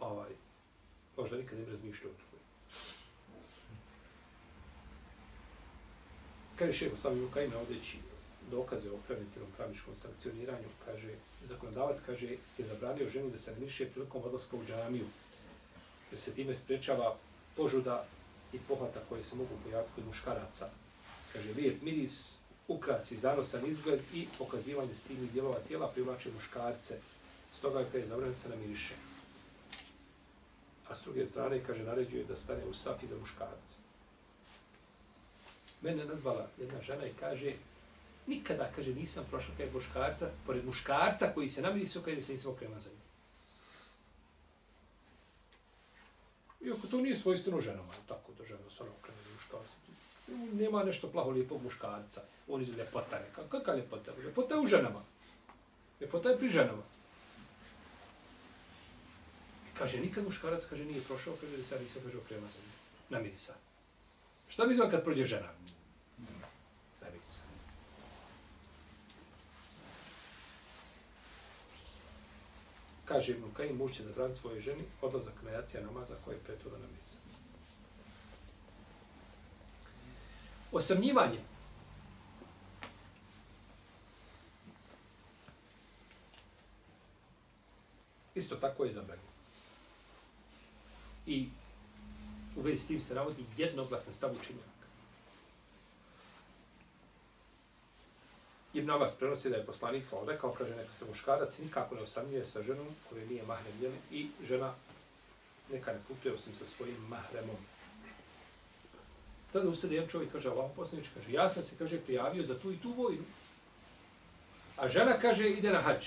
Ovaj, 0.00 0.30
možda 1.16 1.36
nikad 1.36 1.58
ne 1.58 1.64
bi 1.64 1.70
razmišljao 1.70 2.12
o 2.12 2.14
tvoju. 2.14 2.42
Kaže 6.58 6.72
šeho, 6.72 6.96
sam 6.96 7.16
je 7.16 7.24
u 7.24 7.30
kajme 7.30 7.56
odeći 7.56 7.98
dokaze 8.50 8.90
o 8.90 8.98
preventivnom 9.06 9.50
pravničkom 9.56 9.96
sankcioniranju, 9.96 10.68
kaže, 10.84 11.14
zakonodavac 11.44 12.00
kaže, 12.06 12.36
je 12.58 12.64
zabranio 12.64 13.10
ženi 13.10 13.30
da 13.30 13.38
se 13.38 13.56
niše 13.60 13.86
prilikom 13.86 14.22
odlaska 14.24 14.56
u 14.56 14.64
džamiju, 14.64 15.06
jer 16.10 16.20
se 16.20 16.34
time 16.34 16.56
sprečava 16.56 17.16
požuda 17.56 18.06
i 18.52 18.58
pohvata 18.58 19.00
koje 19.08 19.22
se 19.22 19.36
mogu 19.36 19.54
pojaviti 19.64 19.92
kod 19.94 20.06
muškaraca. 20.06 20.70
Kaže, 21.32 21.54
lijep 21.54 21.82
miris, 21.82 22.34
ukras 22.68 23.10
i 23.10 23.16
zanosan 23.16 23.66
izgled 23.66 24.00
i 24.12 24.26
pokazivanje 24.38 24.94
stilnih 24.94 25.32
dijelova 25.32 25.58
tijela 25.68 25.88
privlače 25.88 26.30
muškarce. 26.34 26.98
Stoga 27.58 27.78
je 27.78 27.84
kada 27.84 27.98
je 27.98 28.06
zabranio 28.06 28.34
se 28.34 28.48
namiriše. 28.48 28.94
A 30.88 30.94
s 30.94 31.02
druge 31.02 31.26
strane, 31.26 31.64
kaže, 31.66 31.82
naređuje 31.82 32.24
da 32.24 32.36
stane 32.36 32.64
u 32.64 32.74
safi 32.74 33.06
za 33.06 33.16
muškarce. 33.16 33.76
Mene 35.82 36.02
je 36.02 36.08
nazvala 36.08 36.48
jedna 36.58 36.82
žena 36.82 37.06
i 37.06 37.12
kaže, 37.20 37.52
Nikada, 38.26 38.70
kaže, 38.76 38.94
nisam 38.94 39.24
prošao 39.30 39.54
kaj 39.56 39.70
muškarca, 39.74 40.30
pored 40.46 40.64
muškarca 40.64 41.32
koji 41.34 41.48
se 41.48 41.62
namirisio, 41.62 42.02
kaže, 42.04 42.22
se 42.22 42.32
nisam 42.32 42.52
okrema 42.52 42.80
za 42.80 42.90
njim. 42.90 43.04
Iako 46.64 46.86
to 46.86 47.00
nije 47.00 47.16
svojstveno 47.16 47.60
ženama, 47.60 47.92
tako 48.08 48.32
da 48.38 48.44
žena 48.44 48.70
se 48.76 48.82
ono 48.82 48.92
okrema 49.00 49.18
za 49.22 49.34
muškarca. 49.34 49.74
Nema 50.52 50.84
nešto 50.84 51.10
plaho 51.10 51.30
lijepog 51.30 51.62
muškarca. 51.62 52.22
On 52.48 52.60
je 52.60 52.66
ljepota 52.66 53.18
neka. 53.18 53.42
Kaka 53.48 53.74
ljepota? 53.74 54.12
Ljepota 54.24 54.54
je 54.54 54.60
u 54.60 54.66
ženama. 54.66 55.02
Ljepota 56.00 56.28
je 56.28 56.38
pri 56.38 56.48
ženama. 56.48 56.82
Kaže, 59.78 60.00
nikad 60.00 60.24
muškarac, 60.24 60.64
kaže, 60.64 60.84
nije 60.84 61.00
prošao, 61.00 61.34
kaže, 61.40 61.64
se 61.64 61.80
nisam 61.80 62.02
prošao 62.02 62.20
okrema 62.20 62.46
za 62.46 62.58
njim. 62.58 62.72
Namirisa. 63.10 63.54
Šta 64.48 64.66
mi 64.66 64.74
znam 64.74 64.90
kad 64.90 65.04
prođe 65.04 65.26
žena? 65.26 65.48
kaže 73.14 73.32
Ibn 73.32 73.54
Kajim, 73.54 73.76
muž 73.76 73.92
će 73.92 74.02
zabraniti 74.02 74.38
svoje 74.38 74.60
ženi 74.60 74.82
odlazak 75.02 75.42
na 75.42 75.50
jacija 75.50 75.82
namaza 75.82 76.14
koje 76.24 76.34
je 76.34 76.40
pretvora 76.40 76.78
na 76.78 76.86
mjese. 76.94 77.16
Osamnjivanje. 80.72 81.38
Isto 88.34 88.56
tako 88.56 88.84
je 88.84 88.92
zabranjeno. 88.92 89.28
I 91.26 91.48
u 92.56 92.62
vezi 92.62 92.78
s 92.78 92.86
tim 92.86 93.00
se 93.00 93.14
navodi 93.14 93.44
jednoglasan 93.56 94.14
stav 94.14 94.32
učinjenja. 94.32 94.73
Ibn 98.74 98.90
Abbas 98.90 99.14
prenosi 99.14 99.50
da 99.50 99.56
je 99.56 99.66
poslanik 99.66 100.04
pa 100.10 100.16
Allah 100.16 100.28
rekao, 100.28 100.52
kaže, 100.52 100.76
neka 100.76 100.94
se 100.94 101.04
muškarac 101.04 101.58
nikako 101.58 101.94
ne 101.94 102.02
osamljuje 102.02 102.46
sa 102.46 102.62
ženom 102.62 102.86
koja 103.08 103.26
nije 103.26 103.42
mahrem, 103.42 103.82
jel? 103.82 103.92
I 104.10 104.28
žena 104.42 104.74
neka 105.72 105.92
ne 105.92 105.98
putuje 106.08 106.34
osim 106.34 106.54
sa 106.54 106.66
svojim 106.66 106.96
mahremom. 107.08 107.56
Tada 109.52 109.68
ustade 109.68 109.94
jedan 109.94 110.10
čovjek, 110.10 110.32
kaže, 110.32 110.48
Allah 110.48 110.70
poslanič, 110.76 111.06
kaže, 111.14 111.32
ja 111.32 111.48
sam 111.48 111.62
se, 111.62 111.76
kaže, 111.78 112.00
prijavio 112.00 112.46
za 112.46 112.58
tu 112.58 112.72
i 112.72 112.76
tu 112.76 112.92
vojnu. 112.92 113.24
A 114.76 114.88
žena, 114.88 115.18
kaže, 115.18 115.50
ide 115.50 115.70
na 115.70 115.80
hađ. 115.80 116.06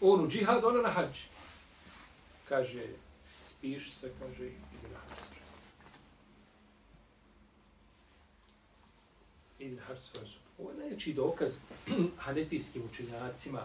On 0.00 0.24
u 0.24 0.28
džihad, 0.28 0.64
ona 0.64 0.82
na 0.82 0.90
hađ. 0.90 1.20
Kaže, 2.48 2.86
spiš 3.44 3.92
se, 3.94 4.12
kaže, 4.18 4.46
ide 4.46 4.88
na 4.92 4.98
hađ. 4.98 5.38
Ide 9.58 9.76
na 9.76 9.82
hađ 9.82 9.98
svoju 9.98 10.45
Ovo 10.58 10.70
je 10.70 10.76
najveći 10.76 11.12
dokaz 11.12 11.58
hanefijskim 12.24 12.82
učenjacima 12.90 13.62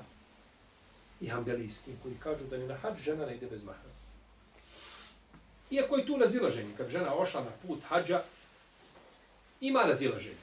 i 1.22 1.28
hambelijskim 1.28 1.94
koji 2.04 2.16
kažu 2.20 2.44
da 2.50 2.58
ni 2.58 2.68
na 2.68 2.76
hađ 2.76 3.00
žena 3.04 3.26
ne 3.26 3.36
ide 3.36 3.48
bez 3.48 3.64
mahrama. 3.64 3.96
Iako 5.72 5.98
je 5.98 6.06
tu 6.06 6.18
razilaženje, 6.18 6.70
kad 6.78 6.90
žena 6.90 7.16
ošla 7.16 7.42
na 7.42 7.52
put 7.68 7.80
hađa, 7.90 8.24
ima 9.62 9.84
razilaženje. 9.84 10.36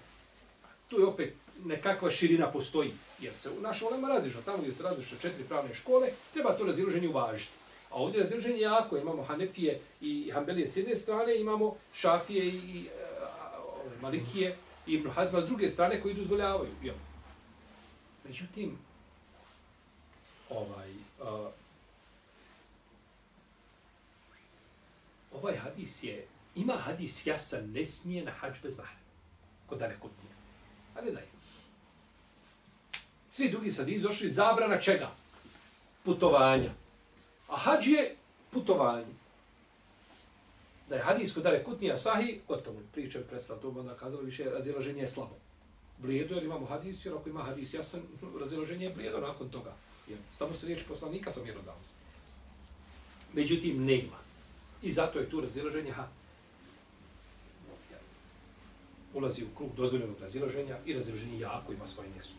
Tu 0.90 1.00
je 1.00 1.06
opet 1.06 1.34
nekakva 1.64 2.10
širina 2.10 2.52
postoji, 2.52 2.92
jer 3.20 3.34
se 3.34 3.50
u 3.50 3.60
našoj 3.60 3.86
olema 3.86 4.08
razišla. 4.08 4.40
Tamo 4.44 4.58
gdje 4.58 4.72
se 4.72 4.82
razišla 4.82 5.18
četiri 5.18 5.44
pravne 5.44 5.74
škole, 5.74 6.08
treba 6.32 6.52
to 6.52 6.64
razilaženje 6.64 7.08
uvažiti. 7.08 7.52
A 7.90 7.94
ovdje 7.94 8.20
razilaženje 8.20 8.56
je 8.56 8.60
jako, 8.60 8.96
imamo 8.96 9.22
Hanefije 9.22 9.80
i 10.00 10.30
Hambelije 10.30 10.68
s 10.68 10.76
jedne 10.76 10.96
strane, 10.96 11.40
imamo 11.40 11.76
Šafije 11.94 12.46
i 12.46 12.86
e, 12.86 12.90
Malikije, 14.00 14.56
i 14.88 14.92
Ibn 14.92 15.10
Hazma 15.10 15.42
s 15.42 15.46
druge 15.46 15.68
strane 15.68 16.02
koji 16.02 16.14
dozvoljavaju. 16.14 16.70
Jo. 16.82 16.94
Međutim, 18.24 18.78
ovaj, 20.50 20.90
uh, 21.20 21.52
ovaj 25.32 25.56
hadis 25.56 26.02
je, 26.02 26.26
ima 26.54 26.72
hadis 26.72 27.26
jasan, 27.26 27.70
ne 27.70 27.84
smije 27.84 28.24
na 28.24 28.30
hađ 28.30 28.56
bez 28.62 28.76
mahre. 28.76 28.98
Kod 29.66 29.78
dare 29.78 29.96
kod 30.00 30.10
nije. 30.22 30.34
A 30.96 31.02
gledaj. 31.02 31.26
Svi 33.28 33.50
drugi 33.50 33.72
sad 33.72 33.88
izošli, 33.88 34.30
zabrana 34.30 34.80
čega? 34.80 35.10
Putovanja. 36.04 36.70
A 37.48 37.56
hađ 37.56 37.86
je 37.86 38.16
putovanje. 38.50 39.17
Da 40.88 40.94
je 40.94 41.02
hadis 41.02 41.34
kod 41.34 41.42
dare 41.42 41.64
kutnija 41.64 41.98
sahi, 41.98 42.40
gotovo, 42.48 42.80
priče 42.92 43.20
prestala, 43.20 43.60
to 43.60 43.70
bi 43.70 43.80
onda 43.80 43.94
kazalo 43.94 44.22
više, 44.22 44.44
razilaženje 44.44 45.00
je 45.00 45.08
slabo. 45.08 45.36
Blijedo, 45.98 46.34
jer 46.34 46.44
imamo 46.44 46.66
hadis, 46.66 47.06
jer 47.06 47.14
ako 47.14 47.28
ima 47.28 47.42
hadis 47.42 47.74
jasan, 47.74 48.00
razilaženje 48.40 48.84
je 48.84 48.94
blijedo 48.94 49.20
nakon 49.20 49.48
toga. 49.48 49.74
Jer 50.08 50.18
samo 50.32 50.54
se 50.54 50.66
riječ 50.66 50.82
poslanika 50.88 51.30
sam 51.30 51.44
mjerodavno. 51.44 51.82
Međutim, 53.32 53.84
nema. 53.84 54.18
I 54.82 54.92
zato 54.92 55.18
je 55.18 55.30
tu 55.30 55.40
razilaženje, 55.40 55.90
ha, 55.90 56.08
ulazi 59.14 59.44
u 59.44 59.56
krug 59.56 59.70
dozvoljenog 59.76 60.16
razilaženja 60.20 60.78
i 60.86 60.92
razilaženje 60.92 61.38
jako 61.40 61.72
ima 61.72 61.86
svoje 61.86 62.08
mjesto. 62.14 62.34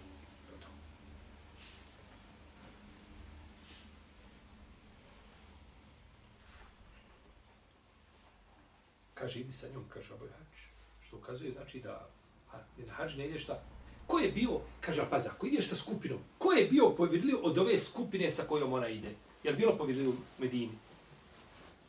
Kaže, 9.20 9.40
idi 9.40 9.52
sa 9.52 9.68
njom, 9.74 9.86
kaže, 9.90 10.14
oboj 10.14 10.30
hađ. 10.30 10.60
Što 11.08 11.18
ukazuje, 11.18 11.52
znači 11.52 11.80
da 11.80 12.10
a, 12.54 12.58
na 12.78 12.94
hađ 12.94 13.18
ne 13.18 13.28
ideš 13.28 13.44
šta? 13.44 13.64
Ko 14.08 14.20
je 14.20 14.32
bio, 14.32 14.60
kaže, 14.82 15.06
pa 15.10 15.16
ako 15.16 15.48
ideš 15.48 15.68
sa 15.68 15.76
skupinom, 15.76 16.20
ko 16.38 16.52
je 16.52 16.68
bio 16.68 16.90
povjerljiv 16.90 17.36
od 17.42 17.58
ove 17.58 17.80
skupine 17.80 18.32
sa 18.32 18.44
kojom 18.44 18.74
ona 18.74 18.88
ide? 18.88 19.16
Jel 19.44 19.56
bilo 19.56 19.78
povjerljiv 19.78 20.10
u 20.10 20.14
Medini? 20.40 20.78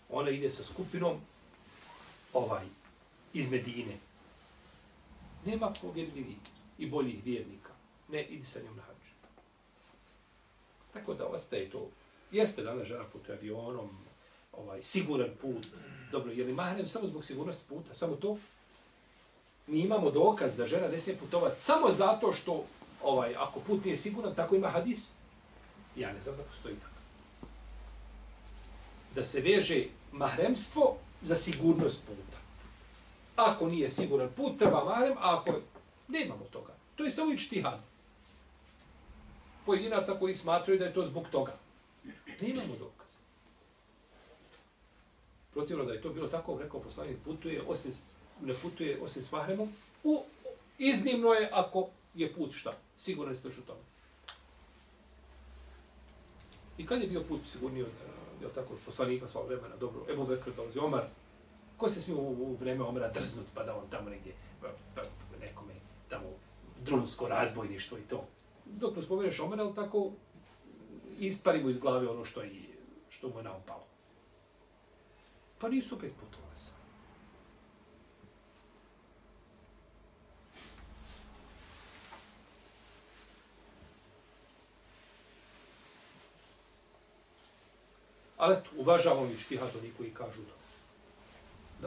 Ona 0.09 0.31
ide 0.31 0.51
sa 0.51 0.65
skupinom 0.65 1.21
ovaj, 2.33 2.67
iz 3.33 3.51
Medine. 3.51 3.97
Nema 5.45 5.73
povjerljivih 5.83 6.37
i 6.79 6.87
boljih 6.87 7.25
vjernika. 7.25 7.73
Ne, 8.09 8.25
idi 8.25 8.45
sa 8.45 8.61
njom 8.63 8.77
na 8.77 8.83
hađ. 8.83 8.97
Tako 10.93 11.15
da 11.15 11.27
ostaje 11.27 11.71
to. 11.71 11.89
Jeste 12.33 12.63
danas 12.63 12.89
žena 12.89 13.05
putuje 13.05 13.39
avionom, 13.39 13.91
ovaj, 14.61 14.83
siguran 14.83 15.31
put. 15.41 15.67
Dobro, 16.13 16.33
je 16.33 16.45
li 16.45 16.53
mahrem 16.53 16.87
samo 16.87 17.07
zbog 17.07 17.25
sigurnosti 17.25 17.65
puta? 17.69 17.95
Samo 17.95 18.17
to? 18.17 18.39
Mi 19.67 19.81
imamo 19.81 20.11
dokaz 20.11 20.57
da 20.57 20.67
žena 20.67 20.89
ne 20.89 21.01
smije 21.01 21.19
putovati 21.19 21.61
samo 21.61 21.93
zato 21.93 22.33
što 22.33 22.65
ovaj, 23.03 23.37
ako 23.37 23.61
put 23.61 23.85
nije 23.85 23.97
siguran, 23.97 24.35
tako 24.35 24.55
ima 24.55 24.69
hadis. 24.69 25.11
Ja 25.97 26.13
ne 26.13 26.21
znam 26.21 26.37
da 26.37 26.43
postoji 26.43 26.75
tako. 26.75 26.95
Da 29.15 29.25
se 29.25 29.41
veže 29.41 29.87
mahremstvo 30.13 30.97
za 31.23 31.37
sigurnost 31.37 32.01
puta. 32.07 32.39
Ako 33.37 33.67
nije 33.67 33.91
siguran 33.91 34.29
put, 34.37 34.59
treba 34.59 34.85
mahrem, 34.85 35.17
a 35.19 35.37
ako 35.39 35.61
nemamo 36.09 36.45
toga. 36.53 36.73
To 36.97 37.05
je 37.05 37.11
samo 37.11 37.33
ičtihad. 37.33 37.81
Pojedinaca 39.67 40.15
koji 40.15 40.35
smatraju 40.35 40.79
da 40.79 40.85
je 40.85 40.95
to 40.95 41.05
zbog 41.05 41.27
toga. 41.33 41.53
Nemamo 42.41 42.77
dokaz. 42.79 42.90
Protivno 45.61 45.85
da 45.85 45.93
je 45.93 46.03
to 46.03 46.11
bilo 46.11 46.29
tako, 46.29 46.59
rekao 46.59 46.81
poslanik, 46.81 47.17
putuje, 47.25 47.63
osim, 47.69 47.93
ne 48.43 48.55
putuje 48.63 48.99
osim 49.03 49.23
s 49.23 49.33
mahremom, 49.33 49.69
u, 50.05 50.23
iznimno 50.79 51.33
je 51.33 51.51
ako 51.53 51.89
je 52.15 52.33
put 52.35 52.53
šta? 52.53 52.71
Siguran 52.99 53.37
ste 53.37 53.49
u 53.49 53.53
tome. 53.67 53.81
I 56.79 56.87
kad 56.87 57.03
je 57.03 57.09
bio 57.09 57.23
put 57.29 57.41
sigurniji 57.47 57.83
od 57.83 57.91
je 58.43 58.49
tako, 58.55 58.75
poslanika 58.87 59.29
sva 59.29 59.43
vremena, 59.43 59.77
dobro, 59.77 60.01
Ebu 60.13 60.27
Bekr 60.27 60.51
dolazi, 60.57 60.79
Omar, 60.79 61.03
ko 61.77 61.89
se 61.89 62.01
smije 62.01 62.21
u, 62.21 62.29
u 62.29 62.57
vreme 62.61 62.85
Omara 62.85 63.11
drznut, 63.13 63.47
pa 63.55 63.65
da 63.65 63.77
on 63.77 63.91
tamo 63.91 64.11
negdje, 64.11 64.33
pa, 64.61 64.69
pa 64.95 65.03
nekome, 65.41 65.75
tamo, 66.09 66.27
drunsko 66.85 67.29
razbojništvo 67.29 67.99
i 67.99 68.09
to. 68.11 68.25
Dok 68.65 68.97
mu 68.97 69.03
spomeneš 69.03 69.41
Omara, 69.41 69.73
tako, 69.75 70.11
ispari 71.19 71.63
mu 71.63 71.71
iz 71.71 71.79
glave 71.79 72.09
ono 72.09 72.25
što, 72.25 72.43
je, 72.43 72.51
što 73.11 73.29
mu 73.29 73.39
je 73.39 73.43
naopalo. 73.43 73.90
Pa 75.61 75.69
nisu 75.69 75.95
opet 75.95 76.13
putovali 76.21 76.57
sa. 76.57 76.73
Ali 88.37 88.55
eto, 88.55 88.71
uvažavam 88.77 89.31
i 89.31 89.39
štihad 89.39 89.69
oni 89.79 89.93
koji 89.97 90.11
kažu 90.11 90.41
da, 90.43 90.57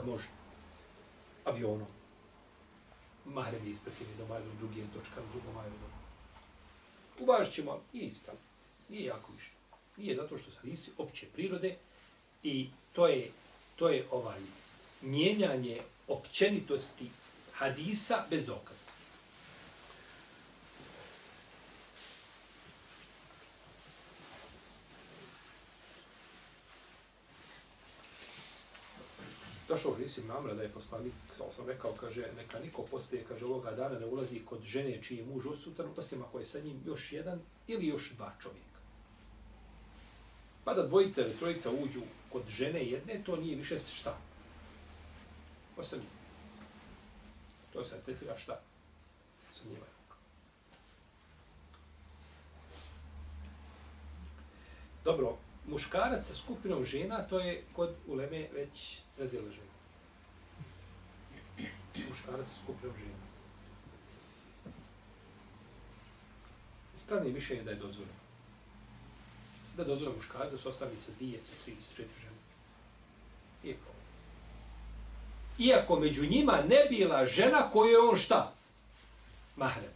da 0.01 0.11
može. 0.11 0.27
Avionom. 1.45 1.87
Mahrem 3.25 3.65
je 3.65 3.71
ispretili 3.71 4.09
do 4.17 4.25
majlom 4.25 4.57
drugim 4.59 4.87
točkama, 4.93 5.27
drugom 5.31 5.53
majlom. 5.55 5.79
Uvažit 7.19 7.53
ćemo, 7.53 7.81
nije 7.93 8.05
ispravno. 8.05 8.41
Nije 8.89 9.05
jako 9.05 9.31
više. 9.31 9.51
Nije 9.97 10.15
zato 10.15 10.37
što 10.37 10.51
se 10.51 10.59
nisi 10.63 10.91
opće 10.97 11.27
prirode 11.33 11.77
i 12.43 12.69
to 12.93 13.07
je, 13.07 13.31
to 13.75 13.89
je 13.89 14.07
ovaj 14.11 14.39
mijenjanje 15.01 15.81
općenitosti 16.07 17.09
hadisa 17.53 18.25
bez 18.29 18.45
dokaza. 18.45 19.03
došao 29.73 29.91
u 29.91 29.95
Hrisi 29.95 30.21
Mamra 30.21 30.53
da 30.53 30.61
je 30.61 30.69
poslanik, 30.69 31.13
kao 31.37 31.51
sam 31.51 31.67
rekao, 31.67 31.93
kaže, 31.99 32.23
neka 32.37 32.59
niko 32.59 32.81
poslije, 32.91 33.25
kaže, 33.27 33.45
ovoga 33.45 33.71
dana 33.71 33.99
ne 33.99 34.05
ulazi 34.05 34.45
kod 34.45 34.61
žene 34.61 35.01
čiji 35.03 35.17
je 35.17 35.25
muž 35.25 35.45
osutan, 35.47 35.93
poslije 35.95 36.21
ako 36.21 36.39
je 36.39 36.45
sa 36.45 36.59
njim 36.59 36.81
još 36.85 37.11
jedan 37.11 37.41
ili 37.67 37.87
još 37.87 38.11
dva 38.11 38.33
čovjeka. 38.41 38.72
Pa 40.63 40.73
da 40.73 40.87
dvojica 40.87 41.21
ili 41.21 41.37
trojica 41.37 41.69
uđu 41.71 42.01
kod 42.29 42.43
žene 42.49 42.85
jedne, 42.85 43.23
to 43.25 43.35
nije 43.35 43.55
više 43.55 43.79
šta. 43.79 44.17
Osam. 45.77 45.99
To 47.73 47.83
se 47.83 48.01
tretira 48.05 48.37
šta? 48.37 48.61
Sa. 49.53 49.63
Dobro, 55.03 55.37
muškarac 55.67 56.27
sa 56.27 56.33
skupinom 56.33 56.85
žena, 56.85 57.27
to 57.27 57.39
je 57.39 57.63
kod 57.75 57.95
uleme 58.07 58.47
već 58.53 58.99
razilaženje. 59.17 59.73
Muškarac 62.09 62.47
sa 62.47 62.55
skupinom 62.63 62.95
žena. 62.97 63.23
Ispravnije 66.93 67.33
mišljenje 67.33 67.63
da 67.63 67.71
je 67.71 67.77
dozvoljeno. 67.77 68.22
Da 69.77 69.83
dozvore 69.83 70.15
muškarac 70.15 70.51
muškarca 70.51 70.63
se 70.63 70.69
ostavi 70.69 70.97
sa 70.97 71.11
dvije, 71.11 71.43
sa 71.43 71.51
tri, 71.65 71.75
sa 71.81 71.89
četiri 71.89 72.21
žene. 72.21 72.35
I. 73.63 73.75
Iako 75.59 75.99
među 75.99 76.25
njima 76.25 76.61
ne 76.67 76.85
bila 76.89 77.25
žena 77.25 77.69
koju 77.69 77.91
je 77.91 77.99
on 77.99 78.17
šta? 78.17 78.53
Mahrem. 79.55 79.91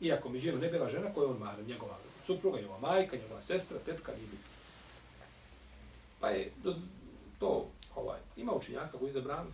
Iako 0.00 0.28
među 0.28 0.46
njima 0.46 0.60
ne 0.60 0.68
bila 0.68 0.90
žena 0.90 1.14
koju 1.14 1.24
je 1.24 1.30
on 1.30 1.38
mahrem, 1.38 1.66
njegova 1.66 1.96
supruga, 2.26 2.58
njegova 2.58 2.78
majka, 2.78 3.16
njegova 3.16 3.40
sestra, 3.40 3.78
tetka, 3.78 4.12
nije 4.12 4.26
bitno. 4.26 4.48
Pa 6.20 6.28
je 6.28 6.52
to, 7.38 7.66
ovaj, 7.94 8.18
ima 8.36 8.52
učenjaka 8.52 8.98
koji 8.98 9.08
je 9.08 9.12
zabranu. 9.12 9.50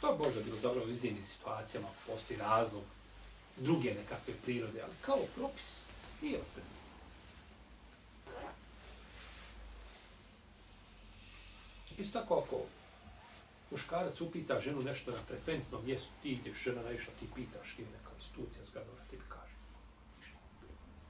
To 0.00 0.12
je 0.12 0.18
možda 0.18 0.40
bilo 0.42 0.56
zabrano 0.58 0.86
u 0.86 0.90
izdjeni 0.90 1.22
situacijama, 1.22 1.88
postoji 2.06 2.38
razlog, 2.38 2.82
druge 3.56 3.94
nekakve 3.94 4.34
prirode, 4.44 4.82
ali 4.82 4.92
kao 5.00 5.18
propis, 5.36 5.84
nije 6.22 6.44
se. 6.44 6.60
Isto 11.98 12.20
tako 12.20 12.38
ako 12.38 12.60
muškarac 13.70 14.20
upita 14.20 14.60
ženu 14.60 14.82
nešto 14.82 15.10
na 15.10 15.18
frekventnom 15.28 15.84
mjestu, 15.86 16.10
ti 16.22 16.30
ideš, 16.30 16.62
žena 16.64 16.82
naišla, 16.82 17.12
ti 17.20 17.26
pitaš, 17.34 17.74
ti 17.76 17.82
neka 17.82 18.10
institucija 18.16 18.64
zgradova, 18.64 18.98
ti 19.10 19.16
bi 19.16 19.22
kaže. 19.28 19.54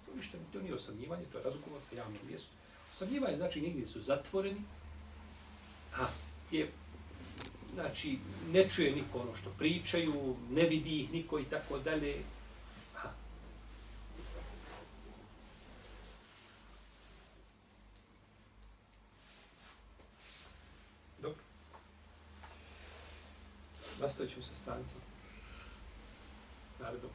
To 0.06 0.16
ništa, 0.16 0.38
to 0.52 0.60
nije 0.60 0.74
osamljivanje, 0.74 1.24
to 1.32 1.38
je 1.38 1.44
razgovor 1.44 1.80
na 1.90 1.98
javnom 1.98 2.20
mjestu. 2.28 2.52
Osamljivanje 2.92 3.36
znači 3.36 3.60
negdje 3.60 3.86
su 3.86 4.00
zatvoreni, 4.00 4.62
a 5.96 6.06
je, 6.50 6.72
znači, 7.74 8.18
ne 8.52 8.68
čuje 8.68 8.92
niko 8.92 9.18
ono 9.18 9.36
što 9.36 9.50
pričaju, 9.58 10.36
ne 10.50 10.62
vidi 10.62 11.00
ih 11.00 11.12
niko 11.12 11.38
i 11.38 11.44
tako 11.44 11.78
dalje. 11.78 12.22
Nastavit 24.00 24.32
ćemo 24.32 24.42
sa 24.42 24.54
strancem. 24.54 25.00
Narednog 26.80 27.10